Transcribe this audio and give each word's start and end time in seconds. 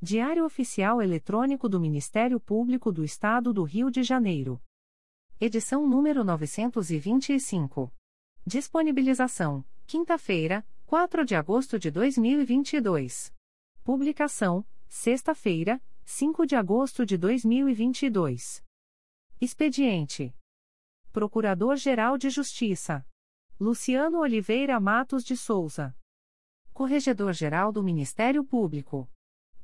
Diário 0.00 0.44
Oficial 0.44 1.02
Eletrônico 1.02 1.68
do 1.68 1.80
Ministério 1.80 2.38
Público 2.38 2.92
do 2.92 3.02
Estado 3.02 3.52
do 3.52 3.64
Rio 3.64 3.90
de 3.90 4.04
Janeiro. 4.04 4.62
Edição 5.40 5.88
número 5.88 6.22
925. 6.22 7.92
Disponibilização: 8.46 9.64
quinta-feira, 9.88 10.64
4 10.86 11.24
de 11.24 11.34
agosto 11.34 11.80
de 11.80 11.90
2022. 11.90 13.34
Publicação: 13.82 14.64
sexta-feira, 14.86 15.82
5 16.04 16.46
de 16.46 16.54
agosto 16.54 17.04
de 17.04 17.18
2022. 17.18 18.64
Expediente: 19.40 20.32
Procurador-Geral 21.12 22.16
de 22.16 22.30
Justiça 22.30 23.04
Luciano 23.58 24.20
Oliveira 24.20 24.78
Matos 24.78 25.24
de 25.24 25.36
Souza. 25.36 25.92
Corregedor-Geral 26.72 27.72
do 27.72 27.82
Ministério 27.82 28.44
Público. 28.44 29.10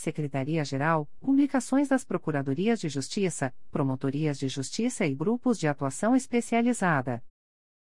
Secretaria-Geral, 0.00 1.06
Publicações 1.20 1.88
das 1.88 2.04
Procuradorias 2.04 2.80
de 2.80 2.88
Justiça, 2.88 3.54
Promotorias 3.70 4.38
de 4.38 4.48
Justiça 4.48 5.06
e 5.06 5.14
Grupos 5.14 5.58
de 5.58 5.68
Atuação 5.68 6.16
Especializada. 6.16 7.22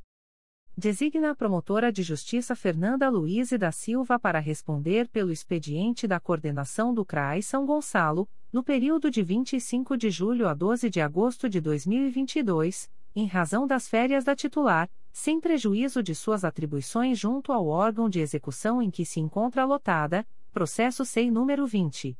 Designa 0.79 1.31
a 1.31 1.35
promotora 1.35 1.91
de 1.91 2.01
justiça 2.01 2.55
Fernanda 2.55 3.09
Luiz 3.09 3.49
da 3.49 3.69
Silva 3.69 4.17
para 4.17 4.39
responder 4.39 5.09
pelo 5.09 5.29
expediente 5.29 6.07
da 6.07 6.21
coordenação 6.21 6.93
do 6.93 7.03
CRAI 7.03 7.41
São 7.41 7.65
Gonçalo, 7.65 8.29
no 8.49 8.63
período 8.63 9.11
de 9.11 9.21
25 9.21 9.97
de 9.97 10.09
julho 10.09 10.47
a 10.47 10.53
12 10.53 10.89
de 10.89 11.01
agosto 11.01 11.49
de 11.49 11.59
2022, 11.59 12.89
em 13.13 13.25
razão 13.25 13.67
das 13.67 13.89
férias 13.89 14.23
da 14.23 14.33
titular, 14.33 14.89
sem 15.11 15.41
prejuízo 15.41 16.01
de 16.01 16.15
suas 16.15 16.45
atribuições 16.45 17.19
junto 17.19 17.51
ao 17.51 17.67
órgão 17.67 18.07
de 18.07 18.21
execução 18.21 18.81
em 18.81 18.89
que 18.89 19.03
se 19.03 19.19
encontra 19.19 19.65
lotada, 19.65 20.25
processo 20.49 21.03
SEI 21.03 21.29
número 21.29 21.67
20. 21.67 22.17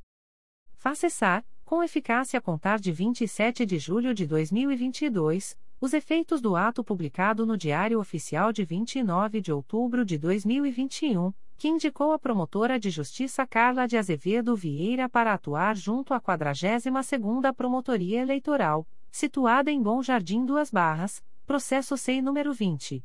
faz 0.85 0.99
cessar, 0.99 1.43
com 1.65 1.81
eficácia 1.81 2.37
a 2.37 2.41
contar 2.41 2.79
de 2.79 2.91
27 2.91 3.65
de 3.65 3.79
julho 3.79 4.13
de 4.13 4.27
2022, 4.27 5.57
os 5.81 5.95
efeitos 5.95 6.39
do 6.39 6.55
ato 6.55 6.83
publicado 6.83 7.43
no 7.43 7.57
Diário 7.57 7.99
Oficial 7.99 8.53
de 8.53 8.63
29 8.63 9.41
de 9.41 9.51
outubro 9.51 10.05
de 10.05 10.15
2021, 10.19 11.33
que 11.57 11.67
indicou 11.67 12.13
a 12.13 12.19
promotora 12.19 12.79
de 12.79 12.91
justiça 12.91 13.47
Carla 13.47 13.87
de 13.87 13.97
Azevedo 13.97 14.55
Vieira 14.55 15.09
para 15.09 15.33
atuar 15.33 15.75
junto 15.75 16.13
à 16.13 16.21
42ª 16.21 17.51
Promotoria 17.51 18.21
Eleitoral, 18.21 18.87
situada 19.11 19.71
em 19.71 19.81
Bom 19.81 20.03
Jardim 20.03 20.45
Duas 20.45 20.69
Barras, 20.69 21.23
processo 21.47 21.97
SEI 21.97 22.21
número 22.21 22.53
20 22.53 23.03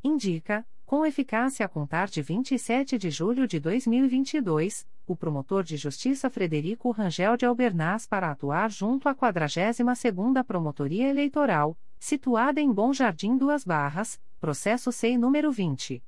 indica, 0.04 0.68
com 0.86 1.06
eficácia 1.06 1.66
a 1.66 1.70
contar 1.70 2.10
de 2.10 2.22
27 2.22 2.98
de 2.98 3.10
julho 3.10 3.48
de 3.48 3.58
2022, 3.60 4.86
o 5.08 5.16
promotor 5.16 5.64
de 5.64 5.78
justiça 5.78 6.30
Frederico 6.30 6.92
Rangel 6.92 7.38
de 7.38 7.46
Albernaz 7.46 8.06
para 8.06 8.30
atuar 8.30 8.70
junto 8.70 9.08
à 9.10 9.16
42ª 9.16 10.44
Promotoria 10.44 11.10
Eleitoral, 11.10 11.76
situada 12.00 12.62
em 12.62 12.72
Bom 12.72 12.94
Jardim 12.94 13.36
Duas 13.38 13.64
Barras, 13.64 14.22
processo 14.40 14.92
SEI 14.92 15.18
número 15.18 15.52
20 15.52 16.04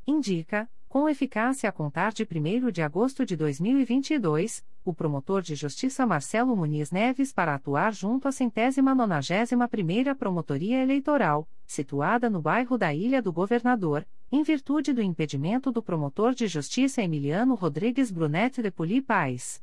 Indica, 0.07 0.69
com 0.89 1.09
eficácia 1.09 1.69
a 1.69 1.73
contar 1.73 2.13
de 2.13 2.23
1 2.23 2.71
de 2.71 2.83
agosto 2.83 3.25
de 3.25 3.35
2022, 3.35 4.65
o 4.85 4.95
promotor 4.95 5.43
de 5.43 5.55
justiça 5.55 6.07
Marcelo 6.07 6.55
Muniz 6.55 6.91
Neves 6.91 7.33
para 7.33 7.55
atuar 7.55 7.93
junto 7.93 8.29
à 8.29 8.33
centésima 8.33 8.95
nonagésima 8.95 9.67
primeira 9.67 10.15
Promotoria 10.15 10.83
Eleitoral, 10.83 11.49
situada 11.67 12.31
no 12.31 12.41
bairro 12.41 12.79
da 12.79 12.95
Ilha 12.95 13.21
do 13.21 13.33
Governador, 13.33 14.07
em 14.31 14.43
virtude 14.43 14.93
do 14.93 15.01
impedimento 15.01 15.71
do 15.71 15.83
promotor 15.83 16.35
de 16.35 16.49
justiça 16.49 17.03
Emiliano 17.03 17.55
Rodrigues 17.55 18.11
Brunetti 18.11 18.61
de 18.61 18.71
Poli 18.71 19.01
Paz. 19.01 19.63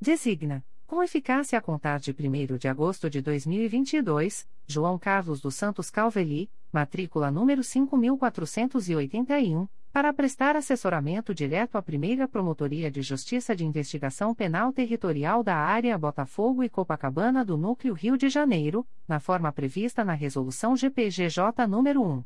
Designa, 0.00 0.64
com 0.86 1.02
eficácia 1.02 1.58
a 1.58 1.62
contar 1.62 1.98
de 1.98 2.12
1 2.12 2.56
de 2.56 2.68
agosto 2.68 3.10
de 3.10 3.20
2022, 3.20 4.48
João 4.66 4.98
Carlos 4.98 5.40
dos 5.40 5.54
Santos 5.54 5.90
Calveli, 5.90 6.50
matrícula 6.72 7.30
número 7.30 7.64
5481, 7.64 9.68
para 9.92 10.12
prestar 10.12 10.54
assessoramento 10.54 11.34
direto 11.34 11.76
à 11.76 11.82
primeira 11.82 12.28
Promotoria 12.28 12.90
de 12.90 13.02
Justiça 13.02 13.56
de 13.56 13.64
Investigação 13.64 14.34
Penal 14.34 14.72
Territorial 14.72 15.42
da 15.42 15.56
Área 15.56 15.98
Botafogo 15.98 16.62
e 16.62 16.68
Copacabana 16.68 17.44
do 17.44 17.56
Núcleo 17.56 17.94
Rio 17.94 18.16
de 18.16 18.28
Janeiro, 18.28 18.86
na 19.08 19.18
forma 19.18 19.50
prevista 19.50 20.04
na 20.04 20.12
Resolução 20.12 20.76
GPGJ 20.76 21.66
nº 21.66 21.98
1. 21.98 22.22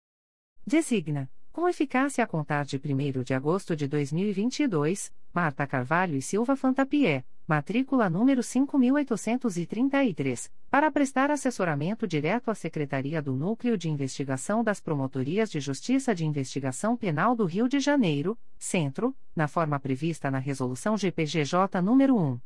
Designa 0.66 1.31
com 1.52 1.69
eficácia 1.69 2.23
a 2.23 2.26
contar 2.26 2.64
de 2.64 2.76
1 2.76 3.23
de 3.23 3.35
agosto 3.35 3.75
de 3.75 3.88
2022, 3.88 5.12
Marta 5.32 5.67
Carvalho 5.67 6.17
e 6.17 6.23
Silva 6.23 6.56
Fantapié, 6.56 7.25
matrícula 7.47 8.08
número 8.08 8.43
5833, 8.43 10.50
para 10.70 10.91
prestar 10.91 11.31
assessoramento 11.31 12.06
direto 12.06 12.50
à 12.50 12.55
Secretaria 12.55 13.20
do 13.20 13.35
Núcleo 13.35 13.76
de 13.76 13.91
Investigação 13.91 14.62
das 14.62 14.81
Promotorias 14.81 15.50
de 15.50 15.58
Justiça 15.58 16.14
de 16.14 16.25
Investigação 16.25 16.97
Penal 16.97 17.35
do 17.35 17.44
Rio 17.44 17.69
de 17.69 17.81
Janeiro, 17.81 18.38
Centro, 18.56 19.14
na 19.35 19.49
forma 19.49 19.81
prevista 19.81 20.31
na 20.31 20.38
Resolução 20.38 20.97
GPGJ 20.97 21.81
nº 21.82 22.14
1. 22.14 22.38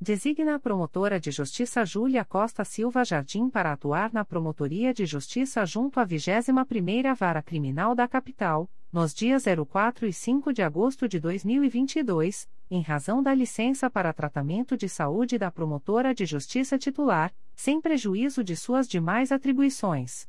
Designa 0.00 0.54
a 0.54 0.58
promotora 0.60 1.18
de 1.18 1.32
justiça 1.32 1.84
Júlia 1.84 2.24
Costa 2.24 2.64
Silva 2.64 3.04
Jardim 3.04 3.50
para 3.50 3.72
atuar 3.72 4.12
na 4.12 4.24
Promotoria 4.24 4.94
de 4.94 5.04
Justiça 5.04 5.66
junto 5.66 5.98
à 5.98 6.06
21ª 6.06 7.16
Vara 7.16 7.42
Criminal 7.42 7.96
da 7.96 8.06
Capital, 8.06 8.70
nos 8.92 9.12
dias 9.12 9.42
04 9.68 10.06
e 10.06 10.12
5 10.12 10.52
de 10.52 10.62
agosto 10.62 11.08
de 11.08 11.18
2022, 11.18 12.48
em 12.70 12.80
razão 12.80 13.20
da 13.20 13.34
licença 13.34 13.90
para 13.90 14.12
tratamento 14.12 14.76
de 14.76 14.88
saúde 14.88 15.36
da 15.36 15.50
promotora 15.50 16.14
de 16.14 16.24
justiça 16.24 16.78
titular, 16.78 17.34
sem 17.56 17.80
prejuízo 17.80 18.44
de 18.44 18.54
suas 18.54 18.86
demais 18.86 19.32
atribuições. 19.32 20.28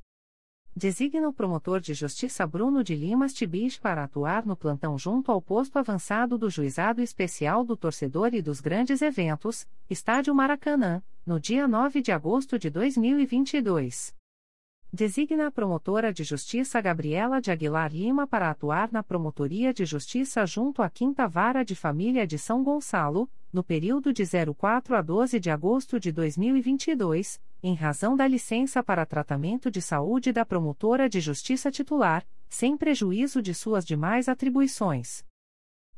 Designa 0.79 1.27
o 1.27 1.33
promotor 1.33 1.81
de 1.81 1.93
justiça 1.93 2.48
Bruno 2.48 2.86
de 2.86 2.95
Limas 2.95 3.33
Tibich 3.33 3.81
para 3.81 4.05
atuar 4.05 4.45
no 4.45 4.55
plantão 4.55 4.98
junto 4.98 5.29
ao 5.29 5.41
posto 5.41 5.77
avançado 5.77 6.38
do 6.38 6.50
Juizado 6.50 7.01
Especial 7.01 7.65
do 7.65 7.75
Torcedor 7.75 8.33
e 8.33 8.41
dos 8.41 8.62
Grandes 8.62 9.01
Eventos, 9.01 9.67
Estádio 9.89 10.33
Maracanã, 10.33 11.03
no 11.25 11.38
dia 11.38 11.67
9 11.67 12.01
de 12.01 12.13
agosto 12.13 12.57
de 12.57 12.69
2022. 12.69 14.18
Designa 14.91 15.46
a 15.46 15.51
promotora 15.51 16.12
de 16.12 16.24
justiça 16.24 16.81
Gabriela 16.81 17.39
de 17.39 17.51
Aguilar 17.51 17.93
Lima 17.93 18.25
para 18.25 18.50
atuar 18.50 18.91
na 18.91 19.03
Promotoria 19.03 19.72
de 19.72 19.86
Justiça 19.86 20.43
junto 20.48 20.81
à 20.81 20.89
Quinta 20.89 21.27
Vara 21.27 21.63
de 21.63 21.75
Família 21.75 22.25
de 22.25 22.39
São 22.39 22.63
Gonçalo, 22.63 23.29
no 23.53 23.63
período 23.63 24.12
de 24.12 24.24
04 24.25 24.96
a 24.96 25.01
12 25.03 25.39
de 25.39 25.51
agosto 25.51 26.00
de 26.00 26.12
2022, 26.12 27.39
em 27.62 27.75
razão 27.75 28.15
da 28.15 28.27
licença 28.27 28.81
para 28.81 29.05
tratamento 29.05 29.69
de 29.69 29.79
saúde 29.79 30.34
da 30.34 30.43
promotora 30.43 31.08
de 31.08 31.22
justiça 31.22 31.69
titular, 31.69 32.25
sem 32.50 32.75
prejuízo 32.75 33.43
de 33.43 33.53
suas 33.53 33.86
demais 33.86 34.27
atribuições. 34.27 35.24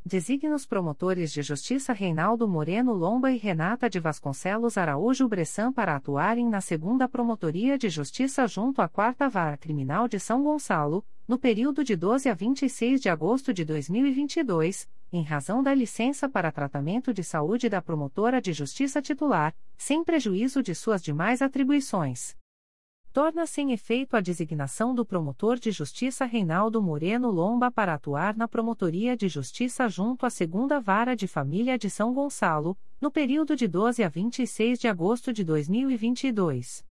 Designa 0.04 0.56
os 0.56 0.66
promotores 0.66 1.32
de 1.32 1.44
justiça 1.44 1.94
Reinaldo 1.94 2.48
Moreno 2.48 2.92
Lomba 2.92 3.32
e 3.32 3.38
Renata 3.38 3.88
de 3.88 4.00
Vasconcelos 4.00 4.76
Araújo 4.76 5.28
Bressan 5.28 5.72
para 5.72 5.96
atuarem 5.96 6.50
na 6.50 6.60
segunda 6.60 7.08
Promotoria 7.08 7.78
de 7.78 7.88
Justiça 7.88 8.48
junto 8.48 8.82
à 8.82 8.90
quarta 8.90 9.30
Vara 9.30 9.58
Criminal 9.58 10.08
de 10.08 10.20
São 10.20 10.44
Gonçalo, 10.44 11.06
no 11.28 11.38
período 11.38 11.84
de 11.84 11.96
12 11.96 12.28
a 12.28 12.34
26 12.34 13.00
de 13.00 13.10
agosto 13.10 13.54
de 13.54 13.64
2022, 13.64 14.90
em 15.14 15.22
razão 15.22 15.62
da 15.62 15.72
licença 15.72 16.28
para 16.28 16.52
tratamento 16.52 17.14
de 17.14 17.24
saúde 17.24 17.70
da 17.70 17.80
promotora 17.80 18.42
de 18.42 18.54
justiça 18.54 19.04
titular, 19.04 19.54
sem 19.78 20.04
prejuízo 20.04 20.64
de 20.64 20.74
suas 20.74 21.04
demais 21.04 21.44
atribuições 21.44 22.36
torna 23.14 23.46
sem 23.46 23.72
efeito 23.72 24.16
a 24.16 24.22
designação 24.22 24.96
do 24.96 25.06
promotor 25.06 25.60
de 25.60 25.70
justiça 25.72 26.26
Reinaldo 26.26 26.82
Moreno 26.82 27.30
Lomba 27.30 27.70
para 27.70 27.94
atuar 27.94 28.36
na 28.36 28.48
Promotoria 28.48 29.18
de 29.18 29.28
Justiça 29.28 29.90
junto 29.90 30.26
à 30.26 30.30
Segunda 30.30 30.80
Vara 30.80 31.16
de 31.16 31.28
Família 31.28 31.78
de 31.78 31.90
São 31.90 32.14
Gonçalo, 32.14 32.78
no 33.02 33.12
período 33.12 33.56
de 33.56 33.68
12 33.68 34.04
a 34.04 34.10
26 34.10 34.80
de 34.80 34.88
agosto 34.88 35.34
de 35.34 35.44
2022. 35.44 36.91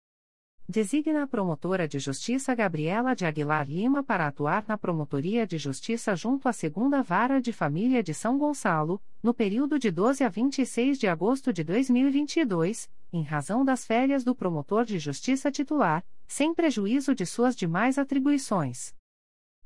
Designa 0.69 1.23
a 1.23 1.27
promotora 1.27 1.87
de 1.87 1.97
justiça 1.97 2.53
Gabriela 2.53 3.15
de 3.15 3.25
Aguilar 3.25 3.65
Lima 3.65 4.03
para 4.03 4.27
atuar 4.27 4.65
na 4.67 4.77
Promotoria 4.77 5.47
de 5.47 5.57
Justiça 5.57 6.13
junto 6.13 6.49
à 6.49 6.51
Segunda 6.51 7.01
Vara 7.01 7.39
de 7.39 7.53
Família 7.53 8.03
de 8.03 8.13
São 8.13 8.37
Gonçalo, 8.37 9.01
no 9.23 9.33
período 9.33 9.79
de 9.79 9.89
12 9.89 10.25
a 10.25 10.27
26 10.27 10.99
de 10.99 11.07
agosto 11.07 11.53
de 11.53 11.63
2022, 11.63 12.89
em 13.13 13.23
razão 13.23 13.63
das 13.63 13.85
férias 13.85 14.25
do 14.25 14.35
promotor 14.35 14.83
de 14.83 14.99
justiça 14.99 15.49
titular, 15.49 16.03
sem 16.27 16.53
prejuízo 16.53 17.15
de 17.15 17.25
suas 17.25 17.55
demais 17.55 17.97
atribuições. 17.97 18.96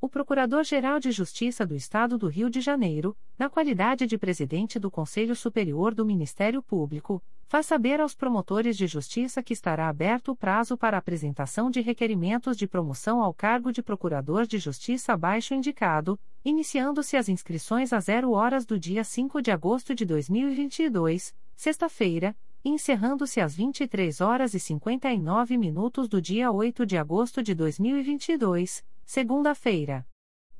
O 0.00 0.08
Procurador-Geral 0.08 1.00
de 1.00 1.10
Justiça 1.10 1.66
do 1.66 1.74
Estado 1.74 2.16
do 2.16 2.28
Rio 2.28 2.48
de 2.48 2.60
Janeiro, 2.60 3.16
na 3.36 3.50
qualidade 3.50 4.06
de 4.06 4.16
presidente 4.16 4.78
do 4.78 4.92
Conselho 4.92 5.34
Superior 5.34 5.92
do 5.92 6.06
Ministério 6.06 6.62
Público, 6.62 7.20
faz 7.48 7.66
saber 7.66 8.00
aos 8.00 8.14
promotores 8.14 8.76
de 8.76 8.86
justiça 8.86 9.42
que 9.42 9.52
estará 9.52 9.88
aberto 9.88 10.30
o 10.30 10.36
prazo 10.36 10.78
para 10.78 10.96
apresentação 10.96 11.68
de 11.68 11.80
requerimentos 11.80 12.56
de 12.56 12.68
promoção 12.68 13.20
ao 13.20 13.34
cargo 13.34 13.72
de 13.72 13.82
Procurador 13.82 14.46
de 14.46 14.58
Justiça 14.58 15.14
abaixo 15.14 15.52
indicado, 15.52 16.16
iniciando-se 16.44 17.16
as 17.16 17.28
inscrições 17.28 17.92
a 17.92 17.98
zero 17.98 18.30
horas 18.30 18.64
do 18.64 18.78
dia 18.78 19.02
5 19.02 19.42
de 19.42 19.50
agosto 19.50 19.96
de 19.96 20.04
2022, 20.04 21.34
sexta-feira, 21.56 22.36
encerrando-se 22.64 23.40
às 23.40 23.52
23 23.52 24.20
horas 24.20 24.54
e 24.54 24.60
59 24.60 25.58
minutos 25.58 26.08
do 26.08 26.22
dia 26.22 26.52
8 26.52 26.86
de 26.86 26.96
agosto 26.96 27.42
de 27.42 27.52
2022 27.52 28.84
segunda-feira. 29.08 30.06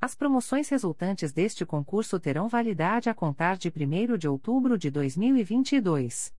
As 0.01 0.15
promoções 0.15 0.71
resultantes 0.71 1.35
deste 1.35 1.67
concurso 1.67 2.19
terão 2.19 2.49
validade 2.49 3.11
a 3.11 3.15
contar 3.15 3.59
de 3.59 3.69
1 3.69 4.17
de 4.17 4.27
outubro 4.27 4.79
de 4.79 4.91
2022. 4.91 6.33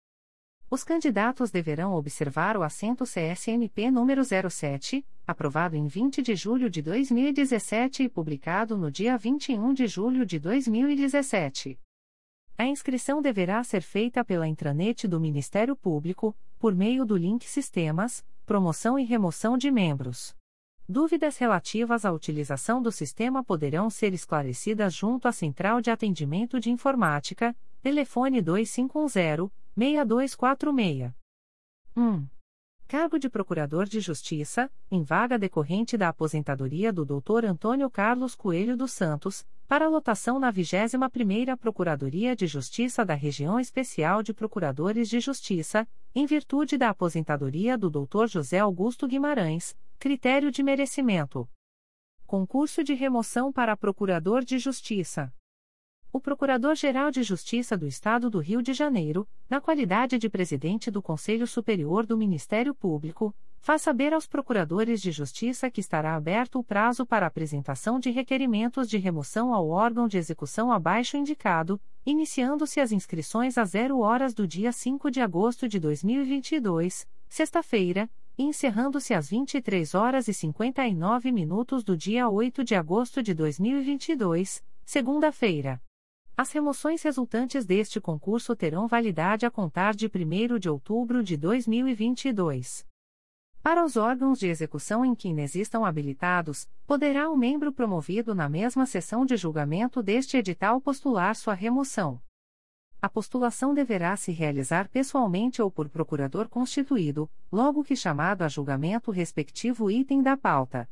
Os 0.71 0.83
candidatos 0.83 1.51
deverão 1.51 1.93
observar 1.93 2.57
o 2.57 2.63
assento 2.63 3.05
CSMP 3.05 3.91
número 3.91 4.23
07, 4.25 5.07
aprovado 5.27 5.77
em 5.77 5.87
20 5.87 6.23
de 6.23 6.35
julho 6.35 6.71
de 6.71 6.81
2017 6.81 8.05
e 8.05 8.09
publicado 8.09 8.79
no 8.79 8.91
dia 8.91 9.19
21 9.19 9.75
de 9.75 9.87
julho 9.87 10.25
de 10.25 10.39
2017. 10.39 11.79
A 12.57 12.65
inscrição 12.65 13.21
deverá 13.21 13.63
ser 13.63 13.83
feita 13.83 14.25
pela 14.25 14.49
intranet 14.49 15.07
do 15.07 15.21
Ministério 15.21 15.77
Público, 15.77 16.35
por 16.59 16.75
meio 16.75 17.05
do 17.05 17.19
link 17.19 17.45
Sistemas, 17.45 18.25
Promoção 18.47 18.99
e 18.99 19.05
Remoção 19.05 19.59
de 19.59 19.71
Membros. 19.71 20.38
Dúvidas 20.91 21.37
relativas 21.37 22.07
à 22.07 22.13
utilização 22.13 22.81
do 22.81 22.91
sistema 22.91 23.45
poderão 23.45 23.91
ser 23.91 24.15
esclarecidas 24.15 24.95
junto 24.95 25.29
à 25.29 25.33
Central 25.33 25.83
de 25.83 25.91
Atendimento 25.91 26.59
de 26.59 26.71
Informática, 26.71 27.55
telefone 27.83 28.43
2510-6246. 28.43 31.13
1. 31.95 32.27
Cargo 32.87 33.19
de 33.19 33.29
Procurador 33.29 33.85
de 33.85 34.01
Justiça, 34.01 34.71
em 34.91 35.03
vaga 35.03 35.39
decorrente 35.39 35.95
da 35.95 36.09
aposentadoria 36.09 36.91
do 36.91 37.05
Dr. 37.05 37.45
Antônio 37.45 37.91
Carlos 37.91 38.35
Coelho 38.35 38.75
dos 38.75 38.93
Santos, 38.93 39.47
para 39.67 39.91
lotação 39.91 40.39
na 40.39 40.51
21ª 40.51 41.55
Procuradoria 41.59 42.35
de 42.35 42.47
Justiça 42.47 43.05
da 43.05 43.13
Região 43.13 43.61
Especial 43.61 44.23
de 44.23 44.33
Procuradores 44.33 45.11
de 45.11 45.21
Justiça, 45.21 45.87
em 46.15 46.25
virtude 46.25 46.79
da 46.79 46.89
aposentadoria 46.89 47.77
do 47.77 47.91
Dr. 47.91 48.27
José 48.27 48.61
Augusto 48.61 49.07
Guimarães, 49.07 49.77
Critério 50.01 50.53
de 50.53 50.63
merecimento. 50.63 51.51
Concurso 52.25 52.85
de 52.85 52.95
remoção 52.95 53.53
para 53.53 53.77
Procurador 53.77 54.45
de 54.45 54.57
Justiça. 54.57 55.35
O 56.13 56.21
Procurador-Geral 56.21 57.11
de 57.11 57.25
Justiça 57.25 57.77
do 57.77 57.85
Estado 57.85 58.31
do 58.31 58.39
Rio 58.39 58.63
de 58.63 58.73
Janeiro, 58.73 59.29
na 59.51 59.61
qualidade 59.61 60.17
de 60.17 60.31
presidente 60.31 60.89
do 60.89 61.03
Conselho 61.03 61.49
Superior 61.49 62.07
do 62.07 62.17
Ministério 62.17 62.73
Público, 62.77 63.35
faz 63.59 63.83
saber 63.83 64.15
aos 64.15 64.29
procuradores 64.29 65.03
de 65.03 65.11
justiça 65.11 65.69
que 65.69 65.81
estará 65.81 66.15
aberto 66.15 66.61
o 66.61 66.65
prazo 66.65 67.05
para 67.05 67.27
apresentação 67.27 67.99
de 67.99 68.13
requerimentos 68.13 68.89
de 68.89 68.99
remoção 68.99 69.53
ao 69.53 69.69
órgão 69.69 70.07
de 70.07 70.17
execução 70.17 70.71
abaixo 70.71 71.17
indicado, 71.17 71.81
iniciando-se 72.07 72.79
as 72.79 72.93
inscrições 72.93 73.59
a 73.59 73.65
zero 73.65 73.99
horas 73.99 74.33
do 74.33 74.47
dia 74.47 74.71
5 74.71 75.11
de 75.11 75.21
agosto 75.21 75.67
de 75.67 75.81
2022, 75.81 77.05
sexta-feira, 77.29 78.09
encerrando-se 78.43 79.13
às 79.13 79.29
23 79.29 79.95
horas 79.95 80.29
e 80.29 80.35
59 80.35 81.33
minutos 81.33 81.83
do 81.83 81.97
dia 81.97 82.29
8 82.29 82.63
de 82.63 82.77
agosto 82.77 83.21
de 83.23 83.35
2022, 83.35 84.65
segunda-feira. 84.85 85.83
As 86.37 86.53
remoções 86.53 87.03
resultantes 87.03 87.65
deste 87.65 88.01
concurso 88.01 88.55
terão 88.55 88.87
validade 88.87 89.45
a 89.45 89.51
contar 89.51 89.93
de 89.93 90.07
1 90.07 90.59
de 90.61 90.71
outubro 90.71 91.21
de 91.23 91.37
2022. 91.37 92.87
Para 93.61 93.85
os 93.85 93.97
órgãos 93.97 94.39
de 94.39 94.47
execução 94.47 95.05
em 95.05 95.17
que 95.17 95.29
inexistam 95.29 95.85
habilitados, 95.85 96.69
poderá 96.87 97.29
o 97.29 97.37
membro 97.37 97.73
promovido 97.73 98.37
na 98.37 98.49
mesma 98.49 98.87
sessão 98.87 99.27
de 99.27 99.37
julgamento 99.37 100.01
deste 100.01 100.37
edital 100.37 100.81
postular 100.81 101.35
sua 101.35 101.55
remoção. 101.55 102.21
A 103.01 103.09
postulação 103.09 103.73
deverá 103.73 104.17
se 104.17 104.33
realizar 104.33 104.89
pessoalmente 104.89 105.63
ou 105.63 105.71
por 105.71 105.89
procurador 105.89 106.49
constituído, 106.49 107.31
logo 107.51 107.85
que 107.85 107.95
chamado 107.95 108.43
a 108.43 108.49
julgamento 108.49 109.13
o 109.13 109.15
respectivo 109.15 109.89
item 109.89 110.21
da 110.21 110.37
pauta. 110.37 110.89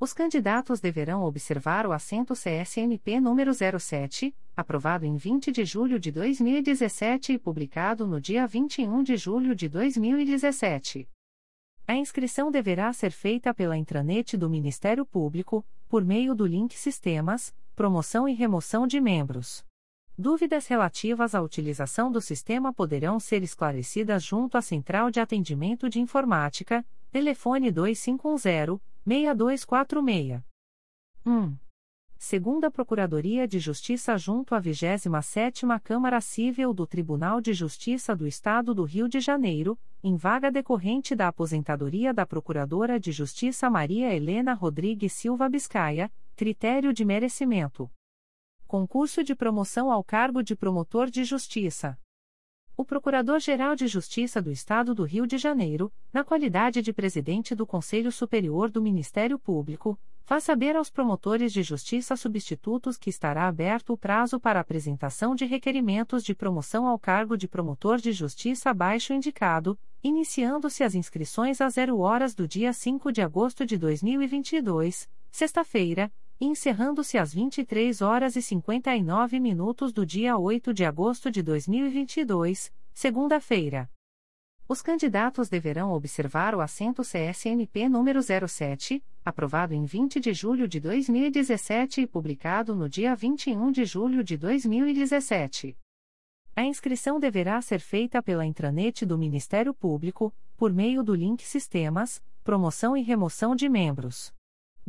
Os 0.00 0.12
candidatos 0.12 0.80
deverão 0.80 1.22
observar 1.22 1.86
o 1.86 1.92
assento 1.92 2.34
CSNP 2.34 3.20
número 3.20 3.52
07, 3.54 4.34
aprovado 4.56 5.06
em 5.06 5.14
20 5.16 5.52
de 5.52 5.64
julho 5.64 6.00
de 6.00 6.10
2017 6.10 7.34
e 7.34 7.38
publicado 7.38 8.08
no 8.08 8.20
dia 8.20 8.44
21 8.44 9.00
de 9.02 9.16
julho 9.16 9.54
de 9.54 9.68
2017. 9.68 11.08
A 11.86 11.94
inscrição 11.94 12.50
deverá 12.50 12.92
ser 12.92 13.12
feita 13.12 13.54
pela 13.54 13.76
intranet 13.76 14.36
do 14.36 14.50
Ministério 14.50 15.06
Público, 15.06 15.64
por 15.88 16.04
meio 16.04 16.34
do 16.34 16.46
link 16.46 16.76
Sistemas, 16.76 17.54
Promoção 17.76 18.28
e 18.28 18.32
Remoção 18.32 18.86
de 18.86 19.00
Membros. 19.00 19.64
Dúvidas 20.20 20.66
relativas 20.66 21.34
à 21.34 21.40
utilização 21.40 22.12
do 22.12 22.20
sistema 22.20 22.74
poderão 22.74 23.18
ser 23.18 23.42
esclarecidas 23.42 24.22
junto 24.22 24.58
à 24.58 24.60
Central 24.60 25.10
de 25.10 25.18
Atendimento 25.18 25.88
de 25.88 25.98
Informática, 25.98 26.84
telefone 27.10 27.72
2510 27.72 28.78
6246. 29.06 30.42
1. 31.24 31.56
Segunda 32.18 32.70
Procuradoria 32.70 33.48
de 33.48 33.58
Justiça 33.58 34.18
junto 34.18 34.54
à 34.54 34.60
27ª 34.60 35.80
Câmara 35.80 36.20
Civil 36.20 36.74
do 36.74 36.86
Tribunal 36.86 37.40
de 37.40 37.54
Justiça 37.54 38.14
do 38.14 38.26
Estado 38.26 38.74
do 38.74 38.84
Rio 38.84 39.08
de 39.08 39.20
Janeiro, 39.20 39.78
em 40.04 40.16
vaga 40.16 40.50
decorrente 40.50 41.14
da 41.14 41.28
aposentadoria 41.28 42.12
da 42.12 42.26
Procuradora 42.26 43.00
de 43.00 43.10
Justiça 43.10 43.70
Maria 43.70 44.14
Helena 44.14 44.52
Rodrigues 44.52 45.14
Silva 45.14 45.48
Biscaia, 45.48 46.12
critério 46.36 46.92
de 46.92 47.06
merecimento. 47.06 47.90
Concurso 48.70 49.24
de 49.24 49.34
promoção 49.34 49.90
ao 49.90 50.04
cargo 50.04 50.44
de 50.44 50.54
promotor 50.54 51.10
de 51.10 51.24
justiça. 51.24 51.98
O 52.76 52.84
Procurador-Geral 52.84 53.74
de 53.74 53.88
Justiça 53.88 54.40
do 54.40 54.48
Estado 54.48 54.94
do 54.94 55.02
Rio 55.02 55.26
de 55.26 55.38
Janeiro, 55.38 55.92
na 56.12 56.22
qualidade 56.22 56.80
de 56.80 56.92
presidente 56.92 57.52
do 57.52 57.66
Conselho 57.66 58.12
Superior 58.12 58.70
do 58.70 58.80
Ministério 58.80 59.40
Público, 59.40 59.98
faz 60.22 60.44
saber 60.44 60.76
aos 60.76 60.88
promotores 60.88 61.52
de 61.52 61.64
justiça 61.64 62.14
substitutos 62.14 62.96
que 62.96 63.10
estará 63.10 63.48
aberto 63.48 63.92
o 63.92 63.98
prazo 63.98 64.38
para 64.38 64.60
apresentação 64.60 65.34
de 65.34 65.44
requerimentos 65.44 66.22
de 66.22 66.32
promoção 66.32 66.86
ao 66.86 66.96
cargo 66.96 67.36
de 67.36 67.48
promotor 67.48 67.98
de 67.98 68.12
justiça 68.12 68.70
abaixo 68.70 69.12
indicado, 69.12 69.76
iniciando-se 70.00 70.84
as 70.84 70.94
inscrições 70.94 71.60
às 71.60 71.74
0 71.74 71.98
horas 71.98 72.36
do 72.36 72.46
dia 72.46 72.72
5 72.72 73.10
de 73.10 73.20
agosto 73.20 73.66
de 73.66 73.76
2022, 73.76 75.08
sexta-feira, 75.28 76.12
encerrando-se 76.40 77.18
às 77.18 77.34
23 77.34 78.00
horas 78.00 78.34
e 78.34 78.40
59 78.40 79.38
minutos 79.38 79.92
do 79.92 80.06
dia 80.06 80.38
8 80.38 80.72
de 80.72 80.84
agosto 80.86 81.30
de 81.30 81.42
2022, 81.42 82.72
segunda-feira. 82.94 83.90
Os 84.66 84.80
candidatos 84.80 85.48
deverão 85.48 85.92
observar 85.92 86.54
o 86.54 86.60
assento 86.60 87.02
CSNP 87.02 87.88
número 87.88 88.20
07, 88.22 89.04
aprovado 89.24 89.74
em 89.74 89.84
20 89.84 90.20
de 90.20 90.32
julho 90.32 90.66
de 90.66 90.80
2017 90.80 92.02
e 92.02 92.06
publicado 92.06 92.74
no 92.74 92.88
dia 92.88 93.14
21 93.14 93.70
de 93.70 93.84
julho 93.84 94.24
de 94.24 94.36
2017. 94.36 95.76
A 96.56 96.64
inscrição 96.64 97.20
deverá 97.20 97.60
ser 97.60 97.80
feita 97.80 98.22
pela 98.22 98.46
intranet 98.46 99.04
do 99.04 99.18
Ministério 99.18 99.74
Público, 99.74 100.32
por 100.56 100.72
meio 100.72 101.02
do 101.02 101.14
link 101.14 101.42
Sistemas, 101.42 102.22
Promoção 102.42 102.96
e 102.96 103.02
Remoção 103.02 103.54
de 103.54 103.68
Membros. 103.68 104.32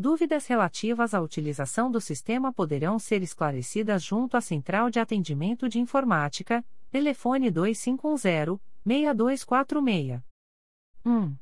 Dúvidas 0.02 0.48
relativas 0.48 1.14
à 1.14 1.22
utilização 1.22 1.92
do 1.92 2.02
sistema 2.02 2.52
poderão 2.52 2.98
ser 2.98 3.22
esclarecidas 3.22 4.02
junto 4.02 4.36
à 4.36 4.42
Central 4.42 4.90
de 4.90 5.00
Atendimento 5.00 5.70
de 5.70 5.78
Informática, 5.78 6.66
telefone 6.90 7.52
2510-6246. 7.52 10.24
1. 11.06 11.36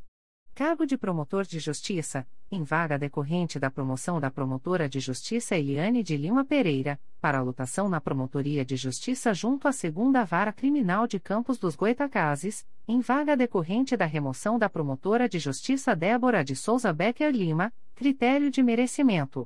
Cargo 0.53 0.85
de 0.85 0.97
Promotor 0.97 1.45
de 1.45 1.57
Justiça, 1.57 2.27
em 2.51 2.63
vaga 2.63 2.99
decorrente 2.99 3.57
da 3.57 3.71
promoção 3.71 4.19
da 4.19 4.29
promotora 4.29 4.89
de 4.89 4.99
justiça 4.99 5.55
Eliane 5.55 6.03
de 6.03 6.17
Lima 6.17 6.43
Pereira, 6.43 6.99
para 7.21 7.41
lotação 7.41 7.87
na 7.87 8.01
Promotoria 8.01 8.65
de 8.65 8.75
Justiça 8.75 9.33
junto 9.33 9.69
à 9.69 9.71
Segunda 9.71 10.25
Vara 10.25 10.51
Criminal 10.51 11.07
de 11.07 11.17
Campos 11.17 11.57
dos 11.57 11.77
Goitacazes, 11.77 12.67
em 12.85 12.99
vaga 12.99 13.37
decorrente 13.37 13.95
da 13.95 14.05
remoção 14.05 14.59
da 14.59 14.67
promotora 14.67 15.29
de 15.29 15.39
justiça 15.39 15.95
Débora 15.95 16.43
de 16.43 16.57
Souza 16.57 16.91
Becker 16.91 17.31
Lima, 17.31 17.71
critério 17.99 18.49
de 18.49 18.63
merecimento. 18.63 19.45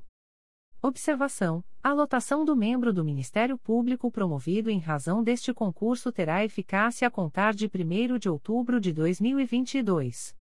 Observação: 0.80 1.64
a 1.82 1.92
lotação 1.92 2.46
do 2.46 2.56
membro 2.56 2.94
do 2.94 3.04
Ministério 3.04 3.58
Público 3.58 4.12
promovido 4.12 4.70
em 4.70 4.78
razão 4.78 5.24
deste 5.24 5.52
concurso 5.52 6.12
terá 6.12 6.46
eficácia 6.46 7.08
a 7.08 7.10
contar 7.10 7.56
de 7.56 7.66
1 7.66 8.20
de 8.20 8.30
outubro 8.30 8.80
de 8.80 8.94
2022. 8.94 10.36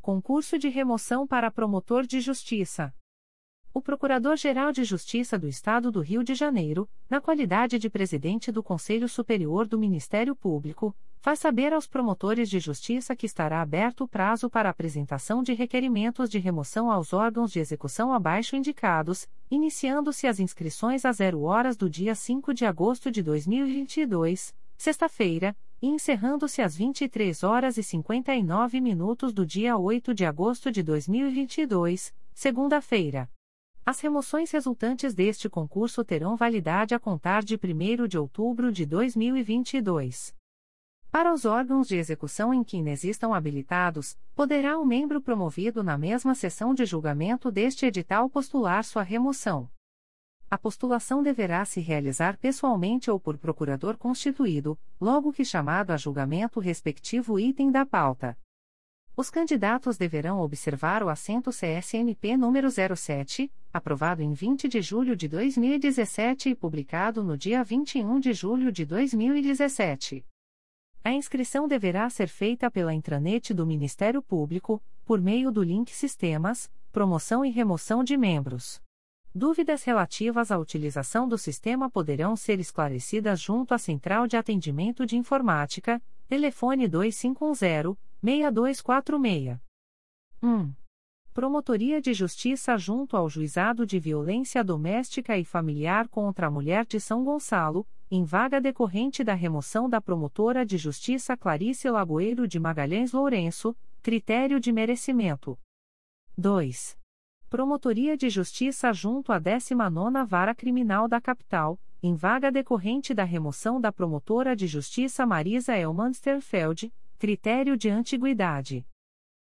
Concurso 0.00 0.58
de 0.58 0.70
remoção 0.70 1.26
para 1.26 1.50
promotor 1.50 2.06
de 2.06 2.18
justiça. 2.18 2.94
O 3.74 3.82
Procurador-Geral 3.82 4.72
de 4.72 4.82
Justiça 4.82 5.38
do 5.38 5.46
Estado 5.46 5.92
do 5.92 6.00
Rio 6.00 6.24
de 6.24 6.34
Janeiro, 6.34 6.88
na 7.10 7.20
qualidade 7.20 7.78
de 7.78 7.90
presidente 7.90 8.50
do 8.50 8.62
Conselho 8.62 9.06
Superior 9.06 9.68
do 9.68 9.78
Ministério 9.78 10.34
Público, 10.34 10.96
faz 11.24 11.38
saber 11.38 11.72
aos 11.72 11.86
promotores 11.86 12.50
de 12.50 12.60
justiça 12.60 13.16
que 13.16 13.24
estará 13.24 13.62
aberto 13.62 14.04
o 14.04 14.06
prazo 14.06 14.50
para 14.50 14.68
apresentação 14.68 15.42
de 15.42 15.54
requerimentos 15.54 16.28
de 16.28 16.38
remoção 16.38 16.90
aos 16.90 17.14
órgãos 17.14 17.50
de 17.50 17.58
execução 17.58 18.12
abaixo 18.12 18.56
indicados, 18.56 19.26
iniciando-se 19.50 20.26
as 20.26 20.38
inscrições 20.38 21.06
às 21.06 21.16
0 21.16 21.40
horas 21.44 21.78
do 21.78 21.88
dia 21.88 22.14
5 22.14 22.52
de 22.52 22.66
agosto 22.66 23.10
de 23.10 23.22
2022, 23.22 24.54
sexta-feira, 24.76 25.56
e 25.80 25.88
encerrando-se 25.88 26.60
às 26.60 26.76
23 26.76 27.42
horas 27.42 27.78
e 27.78 27.82
59 27.82 28.78
minutos 28.82 29.32
do 29.32 29.46
dia 29.46 29.78
8 29.78 30.12
de 30.12 30.26
agosto 30.26 30.70
de 30.70 30.82
2022, 30.82 32.14
segunda-feira. 32.34 33.30
As 33.82 33.98
remoções 33.98 34.50
resultantes 34.50 35.14
deste 35.14 35.48
concurso 35.48 36.04
terão 36.04 36.36
validade 36.36 36.94
a 36.94 37.00
contar 37.00 37.42
de 37.42 37.54
1 37.54 38.06
de 38.06 38.18
outubro 38.18 38.70
de 38.70 38.84
2022. 38.84 40.34
Para 41.14 41.32
os 41.32 41.44
órgãos 41.44 41.86
de 41.86 41.96
execução 41.96 42.52
em 42.52 42.64
que 42.64 42.76
inexistam 42.76 43.32
habilitados, 43.32 44.18
poderá 44.34 44.76
o 44.80 44.84
membro 44.84 45.20
promovido 45.20 45.80
na 45.80 45.96
mesma 45.96 46.34
sessão 46.34 46.74
de 46.74 46.84
julgamento 46.84 47.52
deste 47.52 47.86
edital 47.86 48.28
postular 48.28 48.82
sua 48.82 49.04
remoção. 49.04 49.70
A 50.50 50.58
postulação 50.58 51.22
deverá 51.22 51.64
se 51.64 51.80
realizar 51.80 52.36
pessoalmente 52.36 53.12
ou 53.12 53.20
por 53.20 53.38
procurador 53.38 53.96
constituído, 53.96 54.76
logo 55.00 55.32
que 55.32 55.44
chamado 55.44 55.92
a 55.92 55.96
julgamento 55.96 56.58
respectivo 56.58 57.38
item 57.38 57.70
da 57.70 57.86
pauta. 57.86 58.36
Os 59.16 59.30
candidatos 59.30 59.96
deverão 59.96 60.40
observar 60.40 61.00
o 61.00 61.08
assento 61.08 61.50
CSNP 61.50 62.36
número 62.36 62.68
07, 62.68 63.52
aprovado 63.72 64.20
em 64.20 64.32
20 64.32 64.66
de 64.66 64.82
julho 64.82 65.14
de 65.14 65.28
2017 65.28 66.48
e 66.48 66.54
publicado 66.56 67.22
no 67.22 67.38
dia 67.38 67.62
21 67.62 68.18
de 68.18 68.32
julho 68.32 68.72
de 68.72 68.84
2017. 68.84 70.24
A 71.06 71.12
inscrição 71.12 71.68
deverá 71.68 72.08
ser 72.08 72.28
feita 72.28 72.70
pela 72.70 72.94
intranet 72.94 73.52
do 73.52 73.66
Ministério 73.66 74.22
Público, 74.22 74.82
por 75.04 75.20
meio 75.20 75.52
do 75.52 75.62
link 75.62 75.90
Sistemas, 75.90 76.72
Promoção 76.90 77.44
e 77.44 77.50
Remoção 77.50 78.02
de 78.02 78.16
Membros. 78.16 78.80
Dúvidas 79.34 79.84
relativas 79.84 80.50
à 80.50 80.56
utilização 80.56 81.28
do 81.28 81.36
sistema 81.36 81.90
poderão 81.90 82.34
ser 82.34 82.58
esclarecidas 82.58 83.38
junto 83.38 83.74
à 83.74 83.78
Central 83.78 84.26
de 84.26 84.38
Atendimento 84.38 85.04
de 85.04 85.18
Informática, 85.18 86.00
telefone 86.26 86.88
2510-6246. 86.88 89.60
1. 90.42 90.72
Promotoria 91.34 92.00
de 92.00 92.14
Justiça 92.14 92.78
junto 92.78 93.14
ao 93.14 93.28
Juizado 93.28 93.84
de 93.84 94.00
Violência 94.00 94.64
Doméstica 94.64 95.36
e 95.36 95.44
Familiar 95.44 96.08
contra 96.08 96.46
a 96.46 96.50
Mulher 96.50 96.86
de 96.86 96.98
São 96.98 97.22
Gonçalo, 97.22 97.86
em 98.16 98.22
vaga 98.22 98.60
decorrente 98.60 99.24
da 99.24 99.34
remoção 99.34 99.90
da 99.90 100.00
promotora 100.00 100.64
de 100.64 100.78
Justiça 100.78 101.36
Clarice 101.36 101.90
Lagoeiro 101.90 102.46
de 102.46 102.60
Magalhães 102.60 103.12
Lourenço, 103.12 103.76
critério 104.00 104.60
de 104.60 104.70
merecimento. 104.70 105.58
2. 106.38 106.96
Promotoria 107.50 108.16
de 108.16 108.30
Justiça 108.30 108.92
junto 108.92 109.32
à 109.32 109.40
19ª 109.40 110.24
Vara 110.24 110.54
Criminal 110.54 111.08
da 111.08 111.20
Capital, 111.20 111.76
em 112.00 112.14
vaga 112.14 112.52
decorrente 112.52 113.12
da 113.12 113.24
remoção 113.24 113.80
da 113.80 113.90
promotora 113.90 114.54
de 114.54 114.68
Justiça 114.68 115.26
Marisa 115.26 115.76
Elmansterfeld, 115.76 116.94
critério 117.18 117.76
de 117.76 117.90
antiguidade. 117.90 118.86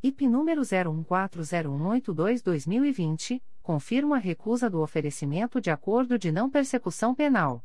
IP 0.00 0.28
número 0.28 0.62
01401822-2020, 0.62 3.42
confirma 3.60 4.14
a 4.16 4.20
recusa 4.20 4.70
do 4.70 4.80
oferecimento 4.80 5.60
de 5.60 5.70
acordo 5.70 6.16
de 6.16 6.30
não 6.30 6.48
persecução 6.48 7.12
penal. 7.14 7.64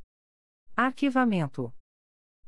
arquivamento. 0.74 1.70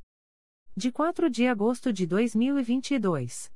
De 0.77 0.93
4 0.93 1.29
de 1.29 1.49
agosto 1.49 1.93
de 1.93 2.07
2022. 2.07 3.53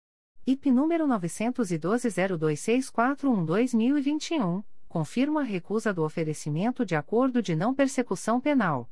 IP 0.47 0.71
número 0.71 1.05
912 1.05 1.77
02641 2.37 3.43
2021 3.43 4.63
confirma 4.87 5.41
a 5.41 5.43
recusa 5.43 5.93
do 5.93 6.01
oferecimento 6.01 6.85
de 6.85 6.95
acordo 6.95 7.41
de 7.41 7.53
não 7.53 7.75
persecução 7.75 8.39
penal. 8.39 8.89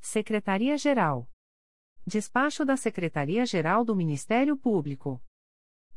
Secretaria-Geral. 0.00 1.28
Despacho 2.04 2.64
da 2.64 2.76
Secretaria-Geral 2.76 3.84
do 3.84 3.94
Ministério 3.94 4.56
Público. 4.56 5.22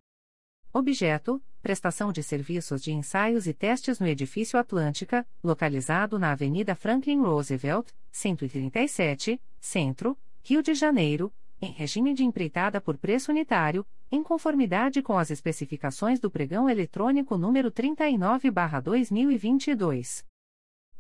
Objeto: 0.72 1.42
prestação 1.62 2.12
de 2.12 2.22
serviços 2.22 2.82
de 2.82 2.92
ensaios 2.92 3.48
e 3.48 3.54
testes 3.54 4.00
no 4.00 4.08
Edifício 4.08 4.60
Atlântica, 4.60 5.26
localizado 5.44 6.20
na 6.20 6.32
Avenida 6.32 6.76
Franklin 6.76 7.22
Roosevelt, 7.22 7.92
137, 8.12 9.42
Centro, 9.60 10.16
Rio 10.44 10.62
de 10.62 10.76
Janeiro, 10.76 11.34
em 11.62 11.72
regime 11.72 12.14
de 12.14 12.24
empreitada 12.24 12.80
por 12.80 12.98
preço 12.98 13.32
unitário, 13.32 13.86
em 14.12 14.24
conformidade 14.24 15.02
com 15.02 15.18
as 15.18 15.30
especificações 15.30 16.18
do 16.20 16.30
pregão 16.32 16.70
eletrônico 16.70 17.38
número 17.38 17.70
39/2022. 17.72 20.26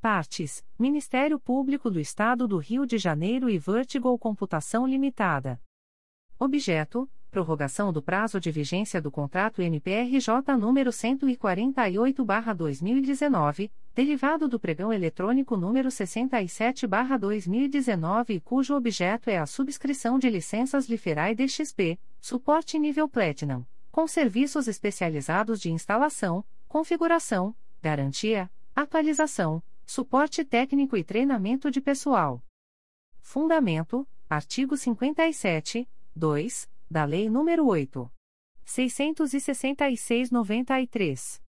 Partes: 0.00 0.66
Ministério 0.76 1.38
Público 1.38 1.88
do 1.88 2.00
Estado 2.00 2.48
do 2.48 2.58
Rio 2.58 2.84
de 2.84 2.98
Janeiro 2.98 3.48
e 3.48 3.56
Vertigo 3.58 4.18
Computação 4.18 4.88
Limitada. 4.88 5.62
Objeto: 6.36 7.08
Prorrogação 7.30 7.92
do 7.92 8.02
prazo 8.02 8.40
de 8.40 8.50
vigência 8.50 9.00
do 9.00 9.08
contrato 9.08 9.62
MPRJ 9.62 10.56
número 10.58 10.90
148/2019, 10.90 13.70
derivado 13.94 14.48
do 14.48 14.60
pregão 14.60 14.92
eletrônico 14.92 15.56
número 15.56 15.90
67/2019 15.90 18.40
cujo 18.40 18.74
objeto 18.74 19.30
é 19.30 19.38
a 19.38 19.46
subscrição 19.46 20.18
de 20.18 20.28
licenças 20.28 20.88
Liferai 20.88 21.34
DXP, 21.34 21.98
suporte 22.20 22.78
nível 22.78 23.08
Platinum, 23.08 23.64
com 23.90 24.06
serviços 24.06 24.68
especializados 24.68 25.58
de 25.60 25.70
instalação, 25.70 26.44
configuração, 26.68 27.56
garantia, 27.82 28.50
atualização 28.74 29.62
Suporte 29.92 30.44
técnico 30.44 30.96
e 30.96 31.02
treinamento 31.02 31.68
de 31.68 31.80
pessoal. 31.80 32.40
Fundamento: 33.20 34.06
artigo 34.28 34.76
57, 34.76 35.88
2, 36.14 36.70
da 36.88 37.04
Lei 37.04 37.28
nº 37.28 37.66
8. 37.66 38.08
666-93. 38.64 41.42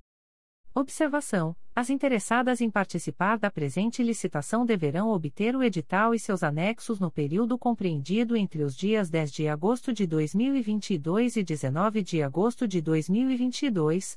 Observação: 0.72 1.56
As 1.74 1.90
interessadas 1.90 2.60
em 2.60 2.70
participar 2.70 3.36
da 3.36 3.50
presente 3.50 4.00
licitação 4.00 4.64
deverão 4.64 5.08
obter 5.08 5.56
o 5.56 5.62
edital 5.64 6.14
e 6.14 6.20
seus 6.20 6.44
anexos 6.44 7.00
no 7.00 7.10
período 7.10 7.58
compreendido 7.58 8.36
entre 8.36 8.62
os 8.62 8.76
dias 8.76 9.10
10 9.10 9.32
de 9.32 9.48
agosto 9.48 9.92
de 9.92 10.06
2022 10.06 11.34
e 11.34 11.42
19 11.42 12.00
de 12.00 12.22
agosto 12.22 12.68
de 12.68 12.80
2022 12.80 14.16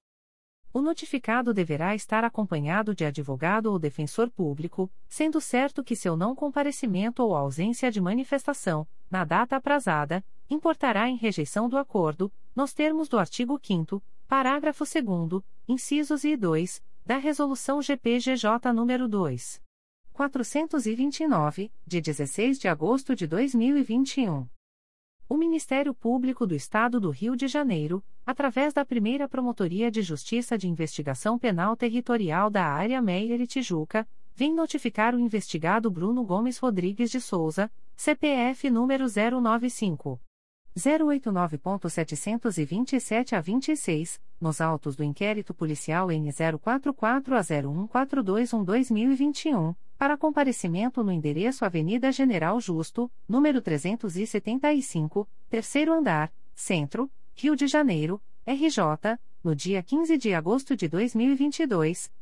O 0.75 0.81
notificado 0.81 1.53
deverá 1.53 1.95
estar 1.95 2.25
acompanhado 2.25 2.95
de 2.95 3.05
advogado 3.05 3.71
ou 3.71 3.79
defensor 3.79 4.31
público, 4.31 4.91
sendo 5.07 5.39
certo 5.39 5.85
que 5.85 5.95
seu 5.95 6.17
não 6.17 6.35
comparecimento 6.35 7.23
ou 7.23 7.37
ausência 7.37 7.91
de 7.91 8.01
manifestação, 8.01 8.89
na 9.13 9.25
data 9.25 9.57
aprazada, 9.57 10.25
importará 10.49 11.07
em 11.07 11.17
rejeição 11.17 11.69
do 11.69 11.77
acordo, 11.77 12.33
nos 12.57 12.73
termos 12.73 13.11
do 13.11 13.19
artigo 13.19 13.61
5 13.63 14.03
parágrafo 14.27 14.85
2 14.87 15.43
incisos 15.69 16.25
e 16.25 16.35
2, 16.35 16.83
da 17.05 17.19
Resolução 17.19 17.83
GPGJ 17.83 18.73
nº 18.73 19.07
2. 19.07 19.63
429, 20.15 21.71
de 21.87 22.01
16 22.01 22.59
de 22.59 22.69
agosto 22.69 23.15
de 23.15 23.27
2021. 23.27 24.49
O 25.29 25.37
Ministério 25.37 25.93
Público 25.95 26.47
do 26.47 26.55
Estado 26.55 26.99
do 26.99 27.11
Rio 27.11 27.37
de 27.37 27.47
Janeiro, 27.49 28.03
através 28.25 28.73
da 28.73 28.83
primeira 28.83 29.29
Promotoria 29.29 29.91
de 29.91 30.01
Justiça 30.01 30.57
de 30.57 30.69
Investigação 30.69 31.39
Penal 31.39 31.77
Territorial 31.77 32.49
da 32.49 32.65
Área 32.65 33.03
Meier 33.03 33.43
e 33.43 33.47
Tijuca, 33.47 34.09
vem 34.35 34.55
notificar 34.55 35.15
o 35.15 35.19
investigado 35.19 35.91
Bruno 35.91 36.25
Gomes 36.25 36.57
Rodrigues 36.57 37.11
de 37.11 37.21
Souza, 37.21 37.71
CPF 37.97 38.71
número 38.71 39.07
095. 39.07 40.21
089.727 40.77 43.35
a 43.35 43.41
26, 43.41 44.21
nos 44.41 44.61
autos 44.61 44.97
do 44.97 45.05
inquérito 45.05 45.53
policial 45.53 46.09
N044 46.09 47.37
a 47.37 47.41
0142-2021, 47.41 49.77
para 49.99 50.17
comparecimento 50.17 51.05
no 51.05 51.13
endereço 51.13 51.65
Avenida 51.65 52.11
General 52.11 52.59
Justo, 52.61 53.09
número 53.29 53.61
375, 53.61 55.29
terceiro 55.51 55.93
andar, 55.93 56.33
Centro, 56.55 57.11
Rio 57.35 57.55
de 57.55 57.69
Janeiro, 57.69 58.19
RJ, 58.47 59.19
no 59.45 59.55
dia 59.55 59.83
15 59.83 60.17
de 60.17 60.33
agosto 60.35 60.75
de 60.75 60.89
2022, 60.89 62.11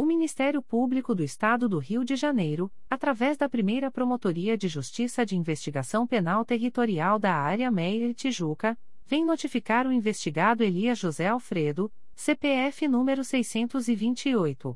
O 0.00 0.06
Ministério 0.06 0.62
Público 0.62 1.14
do 1.14 1.22
Estado 1.22 1.68
do 1.68 1.78
Rio 1.78 2.02
de 2.06 2.16
Janeiro, 2.16 2.72
através 2.88 3.36
da 3.36 3.50
primeira 3.50 3.90
Promotoria 3.90 4.56
de 4.56 4.66
Justiça 4.66 5.26
de 5.26 5.36
Investigação 5.36 6.06
Penal 6.06 6.42
Territorial 6.42 7.18
da 7.18 7.34
Área 7.34 7.70
Meire 7.70 8.14
Tijuca, 8.14 8.78
vem 9.06 9.26
notificar 9.26 9.86
o 9.86 9.92
investigado 9.92 10.64
Elias 10.64 10.98
José 10.98 11.26
Alfredo, 11.26 11.92
CPF 12.14 12.88
número 12.88 13.22
628. 13.22 14.74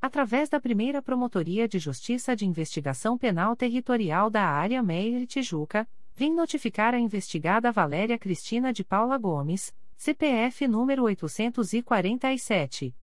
através 0.00 0.48
da 0.48 0.58
primeira 0.60 1.02
Promotoria 1.02 1.68
de 1.68 1.78
Justiça 1.78 2.36
de 2.36 2.46
Investigação 2.46 3.18
Penal 3.18 3.56
Territorial 3.56 4.30
da 4.30 4.44
Área 4.44 4.82
Meire 4.82 5.26
Tijuca, 5.26 5.86
vem 6.14 6.34
notificar 6.34 6.94
a 6.94 6.98
investigada 6.98 7.72
Valéria 7.72 8.18
Cristina 8.18 8.72
de 8.72 8.84
Paula 8.84 9.18
Gomes, 9.18 9.74
CPF 9.96 10.68
número 10.68 11.02
847. 11.04 12.94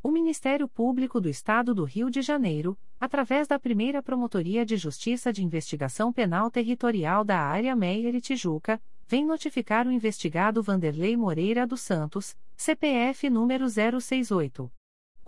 O 0.00 0.12
Ministério 0.12 0.68
Público 0.68 1.20
do 1.20 1.28
Estado 1.28 1.74
do 1.74 1.82
Rio 1.82 2.08
de 2.08 2.22
Janeiro, 2.22 2.78
através 3.00 3.48
da 3.48 3.58
primeira 3.58 4.00
Promotoria 4.00 4.64
de 4.64 4.76
Justiça 4.76 5.32
de 5.32 5.44
Investigação 5.44 6.12
Penal 6.12 6.50
Territorial 6.52 7.24
da 7.24 7.40
Área 7.40 7.74
Meier 7.74 8.14
e 8.14 8.20
Tijuca, 8.20 8.80
vem 9.08 9.26
notificar 9.26 9.88
o 9.88 9.92
investigado 9.92 10.62
Vanderlei 10.62 11.16
Moreira 11.16 11.66
dos 11.66 11.80
Santos, 11.80 12.36
CPF 12.56 13.28
número 13.28 13.66
068. 13.68 14.70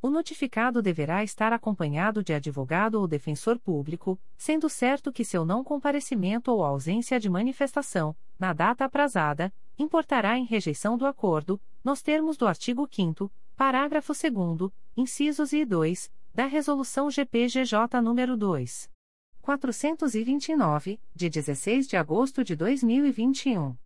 O 0.00 0.10
notificado 0.10 0.80
deverá 0.80 1.22
estar 1.22 1.52
acompanhado 1.52 2.22
de 2.22 2.32
advogado 2.32 2.96
ou 3.00 3.06
defensor 3.06 3.58
público, 3.58 4.18
sendo 4.36 4.68
certo 4.68 5.12
que 5.12 5.24
seu 5.24 5.44
não 5.44 5.62
comparecimento 5.64 6.52
ou 6.52 6.64
ausência 6.64 7.18
de 7.18 7.28
manifestação, 7.28 8.16
na 8.38 8.52
data 8.52 8.84
aprazada, 8.84 9.52
importará 9.78 10.38
em 10.38 10.44
rejeição 10.44 10.96
do 10.96 11.06
acordo, 11.06 11.60
nos 11.84 12.00
termos 12.00 12.36
do 12.36 12.46
artigo 12.46 12.88
5 12.90 13.30
Parágrafo 13.56 14.12
2 14.12 14.70
incisos 14.96 15.52
e 15.52 15.64
2, 15.64 16.12
da 16.34 16.46
Resolução 16.46 17.08
GPGJ 17.10 18.00
nº 18.00 18.36
2. 18.36 18.90
429, 19.40 21.00
de 21.14 21.28
16 21.28 21.86
de 21.88 21.96
agosto 21.96 22.44
de 22.44 22.56
2021. 22.56 23.76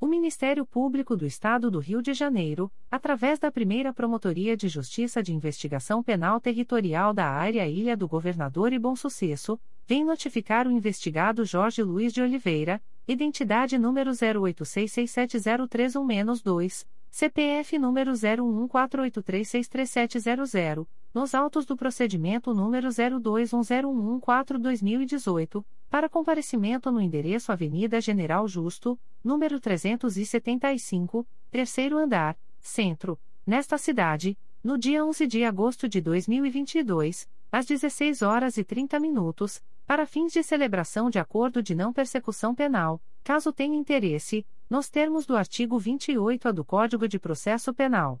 O 0.00 0.06
Ministério 0.06 0.66
Público 0.66 1.16
do 1.16 1.24
Estado 1.24 1.70
do 1.70 1.78
Rio 1.78 2.02
de 2.02 2.12
Janeiro, 2.12 2.70
através 2.90 3.38
da 3.38 3.48
primeira 3.50 3.90
Promotoria 3.92 4.56
de 4.56 4.68
Justiça 4.68 5.22
de 5.22 5.32
Investigação 5.32 6.02
Penal 6.02 6.40
Territorial 6.40 7.14
da 7.14 7.26
Área 7.26 7.64
Ilha 7.66 7.96
do 7.96 8.08
Governador 8.08 8.72
e 8.72 8.78
Bom 8.78 8.96
Sucesso, 8.96 9.58
vem 9.86 10.04
notificar 10.04 10.66
o 10.66 10.70
investigado 10.70 11.44
Jorge 11.44 11.82
Luiz 11.82 12.12
de 12.12 12.20
Oliveira, 12.20 12.82
identidade 13.06 13.78
número 13.78 14.10
08667031-2, 14.10 16.84
CPF 17.10 17.78
número 17.78 18.12
011483633700 18.12 20.86
nos 21.14 21.32
autos 21.32 21.64
do 21.64 21.76
procedimento 21.76 22.52
número 22.52 22.88
021014-2018, 22.88 25.64
para 25.94 26.08
comparecimento 26.08 26.90
no 26.90 27.00
endereço 27.00 27.52
Avenida 27.52 28.00
General 28.00 28.48
Justo, 28.48 28.98
número 29.22 29.60
375, 29.60 31.24
terceiro 31.52 31.96
andar, 31.98 32.36
centro, 32.58 33.16
nesta 33.46 33.78
cidade, 33.78 34.36
no 34.60 34.76
dia 34.76 35.04
11 35.04 35.24
de 35.28 35.44
agosto 35.44 35.88
de 35.88 36.00
2022, 36.00 37.28
às 37.52 37.64
16 37.66 38.22
horas 38.22 38.56
e 38.56 38.64
30 38.64 38.98
minutos, 38.98 39.62
para 39.86 40.04
fins 40.04 40.32
de 40.32 40.42
celebração 40.42 41.08
de 41.08 41.20
acordo 41.20 41.62
de 41.62 41.76
não 41.76 41.92
persecução 41.92 42.56
penal, 42.56 43.00
caso 43.22 43.52
tenha 43.52 43.76
interesse, 43.76 44.44
nos 44.68 44.90
termos 44.90 45.24
do 45.24 45.36
artigo 45.36 45.78
28A 45.78 46.50
do 46.50 46.64
Código 46.64 47.06
de 47.06 47.20
Processo 47.20 47.72
Penal 47.72 48.20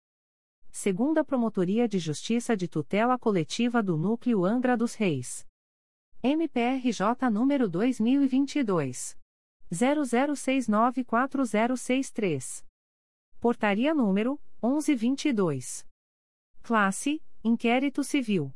Segunda 0.70 1.24
Promotoria 1.24 1.88
de 1.88 1.98
Justiça 1.98 2.56
de 2.56 2.68
Tutela 2.68 3.18
Coletiva 3.18 3.82
do 3.82 3.98
Núcleo 3.98 4.46
Angra 4.46 4.78
dos 4.78 4.94
Reis. 4.94 5.48
MPRJ 6.22 7.28
número 7.32 7.68
2022. 7.68 9.18
00694063. 9.72 12.64
Portaria 13.40 13.96
número 13.96 14.40
1122. 14.62 15.88
Classe: 16.62 17.20
Inquérito 17.44 18.04
Civil. 18.04 18.54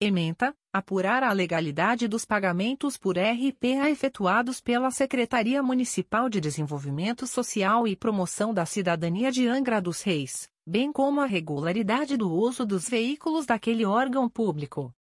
Ementa, 0.00 0.52
apurar 0.72 1.22
a 1.22 1.30
legalidade 1.32 2.08
dos 2.08 2.24
pagamentos 2.24 2.98
por 2.98 3.16
RPA 3.16 3.88
efetuados 3.88 4.60
pela 4.60 4.90
Secretaria 4.90 5.62
Municipal 5.62 6.28
de 6.28 6.40
Desenvolvimento 6.40 7.28
Social 7.28 7.86
e 7.86 7.94
Promoção 7.94 8.52
da 8.52 8.66
Cidadania 8.66 9.30
de 9.30 9.46
Angra 9.46 9.80
dos 9.80 10.02
Reis, 10.02 10.50
bem 10.66 10.92
como 10.92 11.20
a 11.20 11.26
regularidade 11.26 12.16
do 12.16 12.28
uso 12.28 12.66
dos 12.66 12.88
veículos 12.88 13.46
daquele 13.46 13.86
órgão 13.86 14.28
público. 14.28 14.92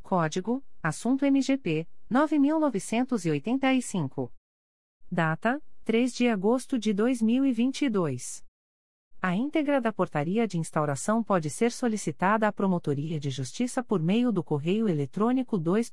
Código: 0.00 0.62
Assunto 0.80 1.26
MGP 1.26 1.88
9985. 2.08 4.32
Data: 5.10 5.60
3 5.84 6.14
de 6.14 6.28
agosto 6.28 6.78
de 6.78 6.92
2022. 6.92 8.44
A 9.22 9.36
íntegra 9.36 9.82
da 9.82 9.92
portaria 9.92 10.48
de 10.48 10.58
instauração 10.58 11.22
pode 11.22 11.50
ser 11.50 11.70
solicitada 11.72 12.48
à 12.48 12.52
Promotoria 12.52 13.20
de 13.20 13.28
Justiça 13.28 13.84
por 13.84 14.00
meio 14.00 14.32
do 14.32 14.42
correio 14.42 14.88
eletrônico 14.88 15.58
2 15.58 15.92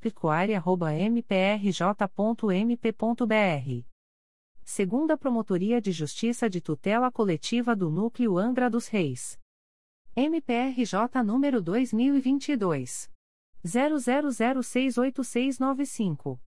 mprj.mp.br. 1.11 3.85
Segunda 4.63 5.17
Promotoria 5.17 5.81
de 5.81 5.91
Justiça 5.91 6.49
de 6.49 6.61
Tutela 6.61 7.11
Coletiva 7.11 7.75
do 7.75 7.89
Núcleo 7.89 8.37
Angra 8.37 8.69
dos 8.69 8.87
Reis. 8.87 9.37
MPRJ 10.15 11.21
número 11.21 11.61
2022 11.61 13.11
00068695. 13.65 16.39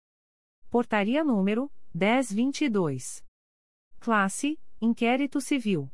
Portaria 0.71 1.23
número 1.23 1.71
1022. 1.95 3.23
Classe: 3.99 4.59
Inquérito 4.81 5.43
Civil. 5.43 5.91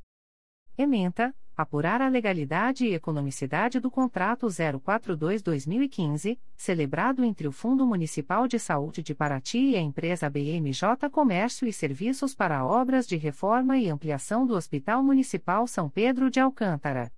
Ementa, 0.79 1.35
apurar 1.57 2.03
a 2.03 2.09
legalidade 2.09 2.87
e 2.87 2.93
economicidade 2.93 3.81
do 3.81 3.91
contrato 3.91 4.47
042-2015, 4.49 6.39
celebrado 6.55 7.24
entre 7.24 7.49
o 7.49 7.53
Fundo 7.53 7.87
Municipal 7.87 8.47
de 8.47 8.59
Saúde 8.59 9.03
de 9.03 9.14
Paraty 9.14 9.70
e 9.70 9.77
a 9.77 9.81
empresa 9.81 10.29
BMJ 10.29 11.09
Comércio 11.11 11.66
e 11.66 11.72
Serviços 11.72 12.35
para 12.35 12.62
obras 12.62 13.07
de 13.07 13.16
reforma 13.16 13.79
e 13.79 13.89
ampliação 13.89 14.47
do 14.47 14.53
Hospital 14.55 15.03
Municipal 15.03 15.66
São 15.66 15.89
Pedro 15.89 16.31
de 16.31 16.41
Alcântara. 16.41 17.11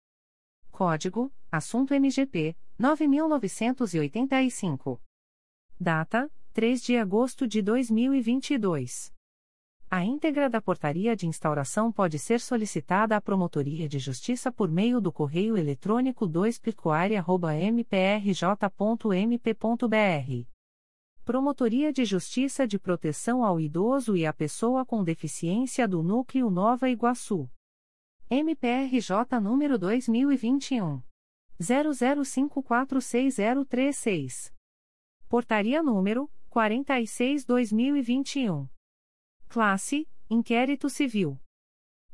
Código: 0.70 1.32
Assunto 1.50 1.92
MGP 1.92 2.54
9985. 2.78 5.02
Data: 5.80 6.30
3 6.52 6.80
de 6.80 6.96
agosto 6.96 7.48
de 7.48 7.60
2022. 7.60 9.17
A 9.90 10.04
íntegra 10.04 10.50
da 10.50 10.60
portaria 10.60 11.16
de 11.16 11.26
instauração 11.26 11.90
pode 11.90 12.18
ser 12.18 12.40
solicitada 12.40 13.16
à 13.16 13.22
Promotoria 13.22 13.88
de 13.88 13.98
Justiça 13.98 14.52
por 14.52 14.70
meio 14.70 15.00
do 15.00 15.10
correio 15.10 15.56
eletrônico 15.56 16.26
2 16.26 16.60
mprj.mp.br. 17.72 20.46
Promotoria 21.24 21.90
de 21.90 22.04
Justiça 22.04 22.66
de 22.66 22.78
Proteção 22.78 23.42
ao 23.42 23.58
Idoso 23.58 24.14
e 24.14 24.26
à 24.26 24.32
Pessoa 24.32 24.84
com 24.84 25.02
Deficiência 25.02 25.88
do 25.88 26.02
Núcleo 26.02 26.50
Nova 26.50 26.90
Iguaçu. 26.90 27.48
MPRJ 28.28 29.40
número 29.40 29.78
2021. 29.78 31.00
00546036. 31.58 34.52
Portaria 35.30 35.82
número 35.82 36.30
46-2021. 36.50 38.68
Classe: 39.48 40.06
Inquérito 40.28 40.90
Civil. 40.90 41.40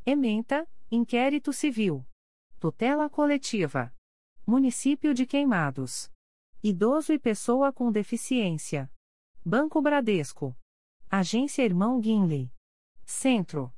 Ementa: 0.07 0.69
Inquérito 0.89 1.53
Civil. 1.53 2.07
Tutela 2.61 3.11
Coletiva. 3.11 3.93
Município 4.47 5.13
de 5.13 5.27
Queimados. 5.27 6.13
Idoso 6.63 7.13
e 7.13 7.19
pessoa 7.19 7.73
com 7.73 7.91
deficiência. 7.91 8.89
Banco 9.45 9.83
Bradesco. 9.83 10.57
Agência 11.11 11.65
Irmão 11.65 12.01
Guinle. 12.01 12.53
Centro. 13.05 13.75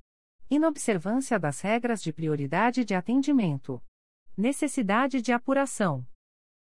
Inobservância 0.51 1.39
das 1.39 1.63
regras 1.63 2.03
de 2.03 2.13
prioridade 2.13 2.85
de 2.85 2.95
atendimento. 2.95 3.83
Necessidade 4.37 5.23
de 5.23 5.33
apuração. 5.33 6.07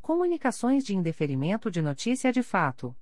Comunicações 0.00 0.84
de 0.84 0.94
indeferimento 0.94 1.70
de 1.70 1.80
notícia 1.82 2.30
de 2.30 2.42
fato. 2.42 2.94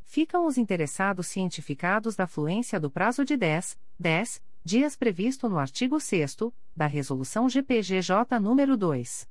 Ficam 0.00 0.46
os 0.46 0.56
interessados 0.56 1.26
cientificados 1.26 2.16
da 2.16 2.26
fluência 2.26 2.80
do 2.80 2.90
prazo 2.90 3.22
de 3.22 3.36
10, 3.36 3.78
10 3.98 4.42
dias 4.64 4.94
previsto 4.94 5.48
no 5.48 5.58
artigo 5.58 5.98
6 5.98 6.36
da 6.76 6.86
Resolução 6.86 7.48
GPGJ 7.48 8.38
nº 8.40 8.76
2. 8.76 9.28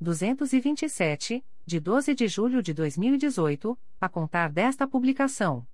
227, 0.00 1.44
de 1.64 1.78
12 1.78 2.14
de 2.14 2.26
julho 2.26 2.60
de 2.60 2.74
2018, 2.74 3.78
a 4.00 4.08
contar 4.08 4.50
desta 4.50 4.84
publicação. 4.84 5.64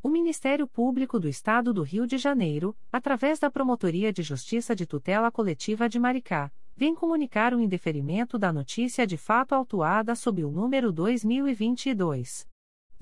O 0.00 0.08
Ministério 0.08 0.68
Público 0.68 1.18
do 1.18 1.28
Estado 1.28 1.74
do 1.74 1.82
Rio 1.82 2.06
de 2.06 2.18
Janeiro, 2.18 2.76
através 2.92 3.40
da 3.40 3.50
Promotoria 3.50 4.12
de 4.12 4.22
Justiça 4.22 4.72
de 4.74 4.86
Tutela 4.86 5.30
Coletiva 5.30 5.88
de 5.88 5.98
Maricá, 5.98 6.52
vem 6.76 6.94
comunicar 6.94 7.52
o 7.52 7.60
indeferimento 7.60 8.38
da 8.38 8.52
notícia 8.52 9.04
de 9.04 9.16
fato 9.16 9.56
autuada 9.56 10.14
sob 10.14 10.44
o 10.44 10.52
número 10.52 10.92
2022 10.92 12.46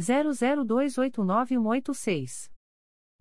00289186. 0.01 2.51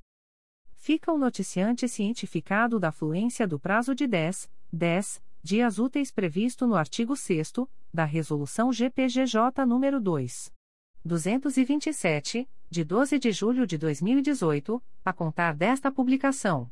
Fica 0.76 1.12
o 1.12 1.18
noticiante 1.18 1.88
cientificado 1.88 2.80
da 2.80 2.91
fluência 2.91 3.47
do 3.47 3.59
prazo 3.59 3.95
de 3.95 4.05
10, 4.05 4.47
10 4.72 5.24
dias 5.41 5.80
úteis 5.80 6.12
previsto 6.12 6.68
no 6.68 6.76
artigo 6.76 7.16
6 7.16 7.53
da 7.91 8.05
Resolução 8.05 8.72
GPGJ 8.72 9.66
nº 9.66 9.99
2. 9.99 10.53
227, 11.03 12.47
de 12.69 12.83
12 12.83 13.17
de 13.17 13.31
julho 13.31 13.65
de 13.65 13.75
2018, 13.77 14.83
a 15.03 15.11
contar 15.11 15.55
desta 15.55 15.91
publicação. 15.91 16.69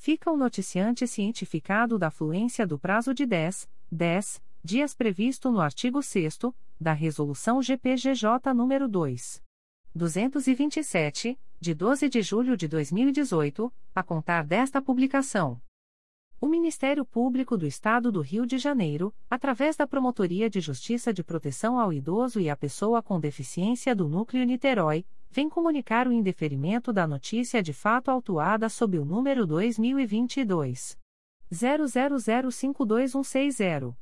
fica 0.02 0.32
o 0.32 0.36
noticiante 0.36 1.06
cientificado 1.06 1.96
da 1.96 2.10
fluência 2.10 2.66
do 2.66 2.76
prazo 2.76 3.14
de 3.14 3.24
10, 3.24 3.70
10 3.88 4.42
dias 4.64 4.96
previsto 4.96 5.48
no 5.48 5.60
artigo 5.60 6.02
6 6.02 6.40
da 6.80 6.92
Resolução 6.92 7.62
GPGJ 7.62 8.52
nº 8.52 8.88
2. 8.88 9.41
227, 9.94 11.38
de 11.60 11.74
12 11.74 12.08
de 12.08 12.22
julho 12.22 12.56
de 12.56 12.66
2018, 12.66 13.70
a 13.94 14.02
contar 14.02 14.42
desta 14.44 14.80
publicação. 14.80 15.60
O 16.40 16.48
Ministério 16.48 17.04
Público 17.04 17.56
do 17.56 17.66
Estado 17.66 18.10
do 18.10 18.20
Rio 18.20 18.44
de 18.46 18.58
Janeiro, 18.58 19.14
através 19.30 19.76
da 19.76 19.86
Promotoria 19.86 20.50
de 20.50 20.60
Justiça 20.60 21.12
de 21.12 21.22
Proteção 21.22 21.78
ao 21.78 21.92
Idoso 21.92 22.40
e 22.40 22.50
à 22.50 22.56
Pessoa 22.56 23.00
com 23.02 23.20
Deficiência 23.20 23.94
do 23.94 24.08
Núcleo 24.08 24.44
Niterói, 24.44 25.06
vem 25.30 25.48
comunicar 25.48 26.08
o 26.08 26.12
indeferimento 26.12 26.92
da 26.92 27.06
notícia 27.06 27.62
de 27.62 27.72
fato 27.72 28.10
autuada 28.10 28.68
sob 28.68 28.98
o 28.98 29.04
número 29.04 29.46
2022 29.46 30.98
00052160. 31.52 34.01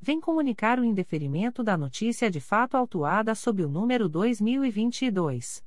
vem 0.00 0.20
comunicar 0.20 0.78
o 0.78 0.84
indeferimento 0.84 1.62
da 1.62 1.76
notícia 1.76 2.30
de 2.30 2.40
fato 2.40 2.76
autuada 2.76 3.34
sob 3.34 3.64
o 3.64 3.68
número 3.68 4.08
2022 4.08 5.64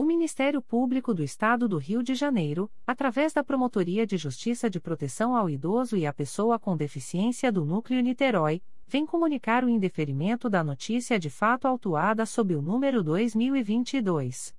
O 0.00 0.04
Ministério 0.04 0.62
Público 0.62 1.12
do 1.12 1.24
Estado 1.24 1.66
do 1.66 1.76
Rio 1.76 2.04
de 2.04 2.14
Janeiro, 2.14 2.70
através 2.86 3.32
da 3.32 3.42
Promotoria 3.42 4.06
de 4.06 4.16
Justiça 4.16 4.70
de 4.70 4.78
Proteção 4.78 5.34
ao 5.34 5.50
Idoso 5.50 5.96
e 5.96 6.06
à 6.06 6.12
Pessoa 6.12 6.56
com 6.56 6.76
Deficiência 6.76 7.50
do 7.50 7.64
Núcleo 7.64 8.00
Niterói, 8.00 8.62
vem 8.86 9.04
comunicar 9.04 9.64
o 9.64 9.68
indeferimento 9.68 10.48
da 10.48 10.62
notícia 10.62 11.18
de 11.18 11.28
fato 11.28 11.66
autuada 11.66 12.24
sob 12.24 12.54
o 12.54 12.62
número 12.62 13.02
2022 13.02 14.54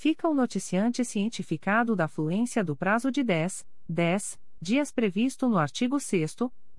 fica 0.00 0.26
o 0.26 0.32
noticiante 0.32 1.04
cientificado 1.04 1.94
da 1.94 2.08
fluência 2.08 2.64
do 2.64 2.74
prazo 2.74 3.12
de 3.12 3.22
10, 3.22 3.66
10 3.86 4.40
dias 4.58 4.90
previsto 4.90 5.46
no 5.46 5.58
artigo 5.58 6.00
6 6.00 6.36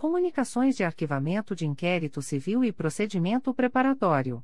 Comunicações 0.00 0.76
de 0.78 0.82
arquivamento 0.82 1.54
de 1.54 1.66
inquérito 1.66 2.22
civil 2.22 2.64
e 2.64 2.72
procedimento 2.72 3.52
preparatório. 3.52 4.42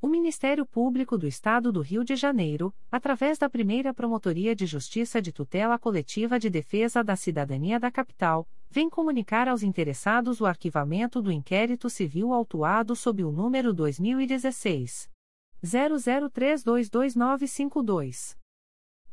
O 0.00 0.06
Ministério 0.06 0.64
Público 0.64 1.18
do 1.18 1.26
Estado 1.26 1.72
do 1.72 1.80
Rio 1.80 2.04
de 2.04 2.14
Janeiro, 2.14 2.72
através 2.88 3.38
da 3.38 3.50
primeira 3.50 3.92
Promotoria 3.92 4.54
de 4.54 4.66
Justiça 4.66 5.20
de 5.20 5.32
Tutela 5.32 5.80
Coletiva 5.80 6.38
de 6.38 6.48
Defesa 6.48 7.02
da 7.02 7.16
Cidadania 7.16 7.80
da 7.80 7.90
Capital, 7.90 8.48
vem 8.70 8.88
comunicar 8.88 9.48
aos 9.48 9.64
interessados 9.64 10.40
o 10.40 10.46
arquivamento 10.46 11.20
do 11.20 11.32
inquérito 11.32 11.90
civil 11.90 12.32
autuado 12.32 12.94
sob 12.94 13.24
o 13.24 13.32
número 13.32 13.74
2016. 13.74 15.10
00322952. 15.60 18.37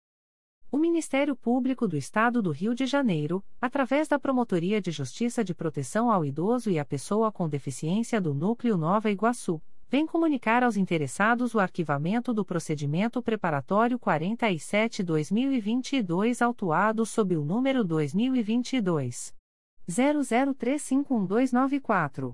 O 0.71 0.77
Ministério 0.77 1.35
Público 1.35 1.85
do 1.85 1.97
Estado 1.97 2.41
do 2.41 2.49
Rio 2.49 2.73
de 2.73 2.85
Janeiro, 2.85 3.43
através 3.59 4.07
da 4.07 4.17
Promotoria 4.17 4.81
de 4.81 4.89
Justiça 4.89 5.43
de 5.43 5.53
Proteção 5.53 6.09
ao 6.09 6.23
Idoso 6.23 6.71
e 6.71 6.79
à 6.79 6.85
Pessoa 6.85 7.29
com 7.29 7.49
Deficiência 7.49 8.21
do 8.21 8.33
Núcleo 8.33 8.77
Nova 8.77 9.11
Iguaçu, 9.11 9.61
vem 9.89 10.07
comunicar 10.07 10.63
aos 10.63 10.77
interessados 10.77 11.53
o 11.53 11.59
arquivamento 11.59 12.33
do 12.33 12.45
procedimento 12.45 13.21
preparatório 13.21 13.99
47-2022 13.99 16.41
autuado 16.41 17.05
sob 17.05 17.35
o 17.35 17.43
número 17.43 17.83
2022 17.83 19.35
00351294. 19.89 22.33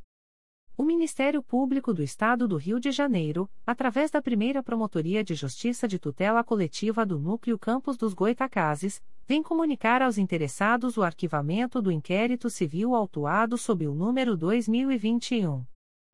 O 0.77 0.83
Ministério 0.83 1.43
Público 1.43 1.93
do 1.93 2.01
Estado 2.01 2.47
do 2.47 2.55
Rio 2.57 2.79
de 2.79 2.91
Janeiro, 2.91 3.47
através 3.67 4.09
da 4.09 4.21
primeira 4.21 4.63
Promotoria 4.63 5.21
de 5.23 5.35
Justiça 5.35 5.87
de 5.87 5.99
Tutela 5.99 6.43
Coletiva 6.43 7.05
do 7.05 7.19
Núcleo 7.19 7.59
Campos 7.59 7.95
dos 7.97 8.13
Goitacazes, 8.13 9.03
vem 9.27 9.43
comunicar 9.43 10.01
aos 10.01 10.17
interessados 10.17 10.97
o 10.97 11.03
arquivamento 11.03 11.79
do 11.81 11.91
inquérito 11.91 12.49
civil 12.49 12.95
autuado 12.95 13.57
sob 13.57 13.85
o 13.87 13.93
número 13.93 14.37
2021. 14.37 15.65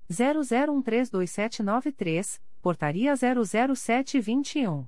00132793, 0.10 2.42
Portaria 2.62 3.14
00721. 3.16 4.88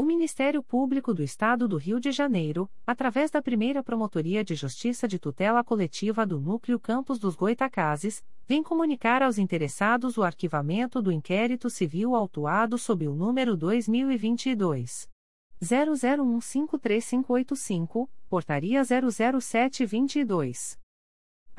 O 0.00 0.02
Ministério 0.02 0.62
Público 0.62 1.12
do 1.12 1.22
Estado 1.22 1.68
do 1.68 1.76
Rio 1.76 2.00
de 2.00 2.10
Janeiro, 2.10 2.70
através 2.86 3.30
da 3.30 3.42
primeira 3.42 3.82
Promotoria 3.82 4.42
de 4.42 4.54
Justiça 4.54 5.06
de 5.06 5.18
Tutela 5.18 5.62
Coletiva 5.62 6.24
do 6.24 6.40
Núcleo 6.40 6.80
Campos 6.80 7.18
dos 7.18 7.36
Goitacazes, 7.36 8.24
vem 8.48 8.62
comunicar 8.62 9.22
aos 9.22 9.36
interessados 9.36 10.16
o 10.16 10.22
arquivamento 10.22 11.02
do 11.02 11.12
inquérito 11.12 11.68
civil 11.68 12.14
autuado 12.14 12.78
sob 12.78 13.06
o 13.06 13.14
número 13.14 13.54
2022. 13.58 15.06
00153585, 15.62 18.08
Portaria 18.26 18.82
00722. 18.82 20.78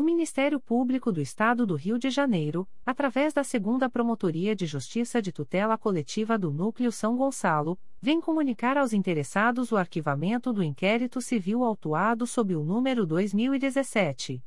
O 0.00 0.02
Ministério 0.02 0.58
Público 0.58 1.12
do 1.12 1.20
Estado 1.20 1.66
do 1.66 1.74
Rio 1.74 1.98
de 1.98 2.08
Janeiro, 2.08 2.66
através 2.86 3.34
da 3.34 3.44
Segunda 3.44 3.86
Promotoria 3.86 4.56
de 4.56 4.64
Justiça 4.64 5.20
de 5.20 5.30
Tutela 5.30 5.76
Coletiva 5.76 6.38
do 6.38 6.50
Núcleo 6.50 6.90
São 6.90 7.18
Gonçalo, 7.18 7.78
vem 8.00 8.18
comunicar 8.18 8.78
aos 8.78 8.94
interessados 8.94 9.72
o 9.72 9.76
arquivamento 9.76 10.54
do 10.54 10.62
inquérito 10.62 11.20
civil 11.20 11.62
autuado 11.62 12.26
sob 12.26 12.56
o 12.56 12.64
número 12.64 13.04
2017 13.04 14.42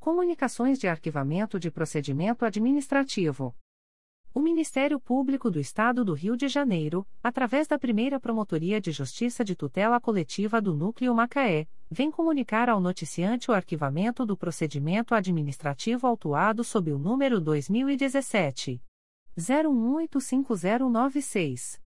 Comunicações 0.00 0.78
de 0.78 0.86
arquivamento 0.86 1.58
de 1.58 1.72
procedimento 1.72 2.44
administrativo. 2.44 3.52
O 4.32 4.38
Ministério 4.40 5.00
Público 5.00 5.50
do 5.50 5.58
Estado 5.58 6.04
do 6.04 6.14
Rio 6.14 6.36
de 6.36 6.46
Janeiro, 6.46 7.04
através 7.20 7.66
da 7.66 7.76
primeira 7.76 8.20
Promotoria 8.20 8.80
de 8.80 8.92
Justiça 8.92 9.44
de 9.44 9.56
Tutela 9.56 10.00
Coletiva 10.00 10.62
do 10.62 10.72
Núcleo 10.72 11.12
Macaé, 11.12 11.66
vem 11.90 12.12
comunicar 12.12 12.68
ao 12.68 12.80
noticiante 12.80 13.50
o 13.50 13.54
arquivamento 13.54 14.24
do 14.24 14.36
procedimento 14.36 15.16
administrativo 15.16 16.06
autuado 16.06 16.62
sob 16.62 16.92
o 16.92 16.98
número 16.98 17.40
2017. 17.40 18.80
01855096. 19.36 21.87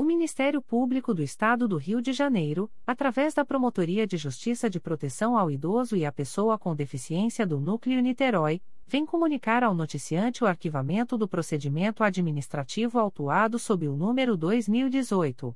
O 0.00 0.02
Ministério 0.02 0.62
Público 0.62 1.12
do 1.12 1.22
Estado 1.22 1.68
do 1.68 1.76
Rio 1.76 2.00
de 2.00 2.14
Janeiro, 2.14 2.70
através 2.86 3.34
da 3.34 3.44
Promotoria 3.44 4.06
de 4.06 4.16
Justiça 4.16 4.70
de 4.70 4.80
Proteção 4.80 5.36
ao 5.36 5.50
Idoso 5.50 5.94
e 5.94 6.06
à 6.06 6.10
Pessoa 6.10 6.58
com 6.58 6.74
Deficiência 6.74 7.46
do 7.46 7.60
Núcleo 7.60 8.00
Niterói, 8.00 8.62
vem 8.86 9.04
comunicar 9.04 9.62
ao 9.62 9.74
noticiante 9.74 10.42
o 10.42 10.46
arquivamento 10.46 11.18
do 11.18 11.28
procedimento 11.28 12.02
administrativo 12.02 12.98
autuado 12.98 13.58
sob 13.58 13.86
o 13.88 13.94
número 13.94 14.38
2018 14.38 15.54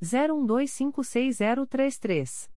01256033. 0.00 2.48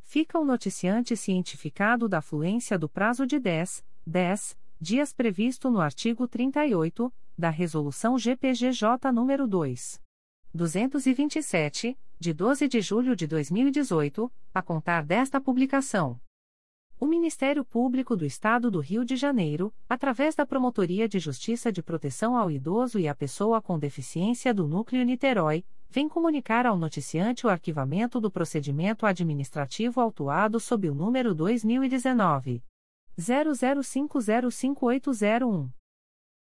Fica 0.01 0.39
o 0.39 0.45
noticiante 0.45 1.15
cientificado 1.15 2.07
da 2.07 2.21
fluência 2.21 2.79
do 2.79 2.87
prazo 2.87 3.27
de 3.27 3.37
10, 3.37 3.83
10 4.07 4.57
dias 4.79 5.13
previsto 5.13 5.69
no 5.69 5.81
artigo 5.81 6.25
38 6.27 7.13
da 7.39 7.49
Resolução 7.49 8.19
GPGJ 8.19 9.09
nº 9.13 9.47
2. 9.47 10.01
227, 10.53 11.97
de 12.19 12.33
12 12.33 12.67
de 12.67 12.81
julho 12.81 13.15
de 13.15 13.25
2018, 13.25 14.29
a 14.53 14.61
contar 14.61 15.05
desta 15.05 15.39
publicação. 15.39 16.19
O 16.99 17.05
Ministério 17.05 17.63
Público 17.63 18.17
do 18.17 18.25
Estado 18.25 18.69
do 18.69 18.81
Rio 18.81 19.05
de 19.05 19.15
Janeiro, 19.15 19.73
através 19.87 20.35
da 20.35 20.45
Promotoria 20.45 21.07
de 21.07 21.17
Justiça 21.17 21.71
de 21.71 21.81
Proteção 21.81 22.35
ao 22.35 22.51
Idoso 22.51 22.99
e 22.99 23.07
à 23.07 23.15
Pessoa 23.15 23.61
com 23.61 23.79
Deficiência 23.79 24.53
do 24.53 24.67
Núcleo 24.67 25.05
Niterói, 25.05 25.63
vem 25.89 26.09
comunicar 26.09 26.65
ao 26.65 26.77
noticiante 26.77 27.47
o 27.47 27.49
arquivamento 27.49 28.19
do 28.19 28.29
procedimento 28.29 29.05
administrativo 29.05 30.01
autuado 30.01 30.59
sob 30.59 30.89
o 30.89 30.93
número 30.93 31.33
2019 31.33 32.61
00505801. 33.17 35.78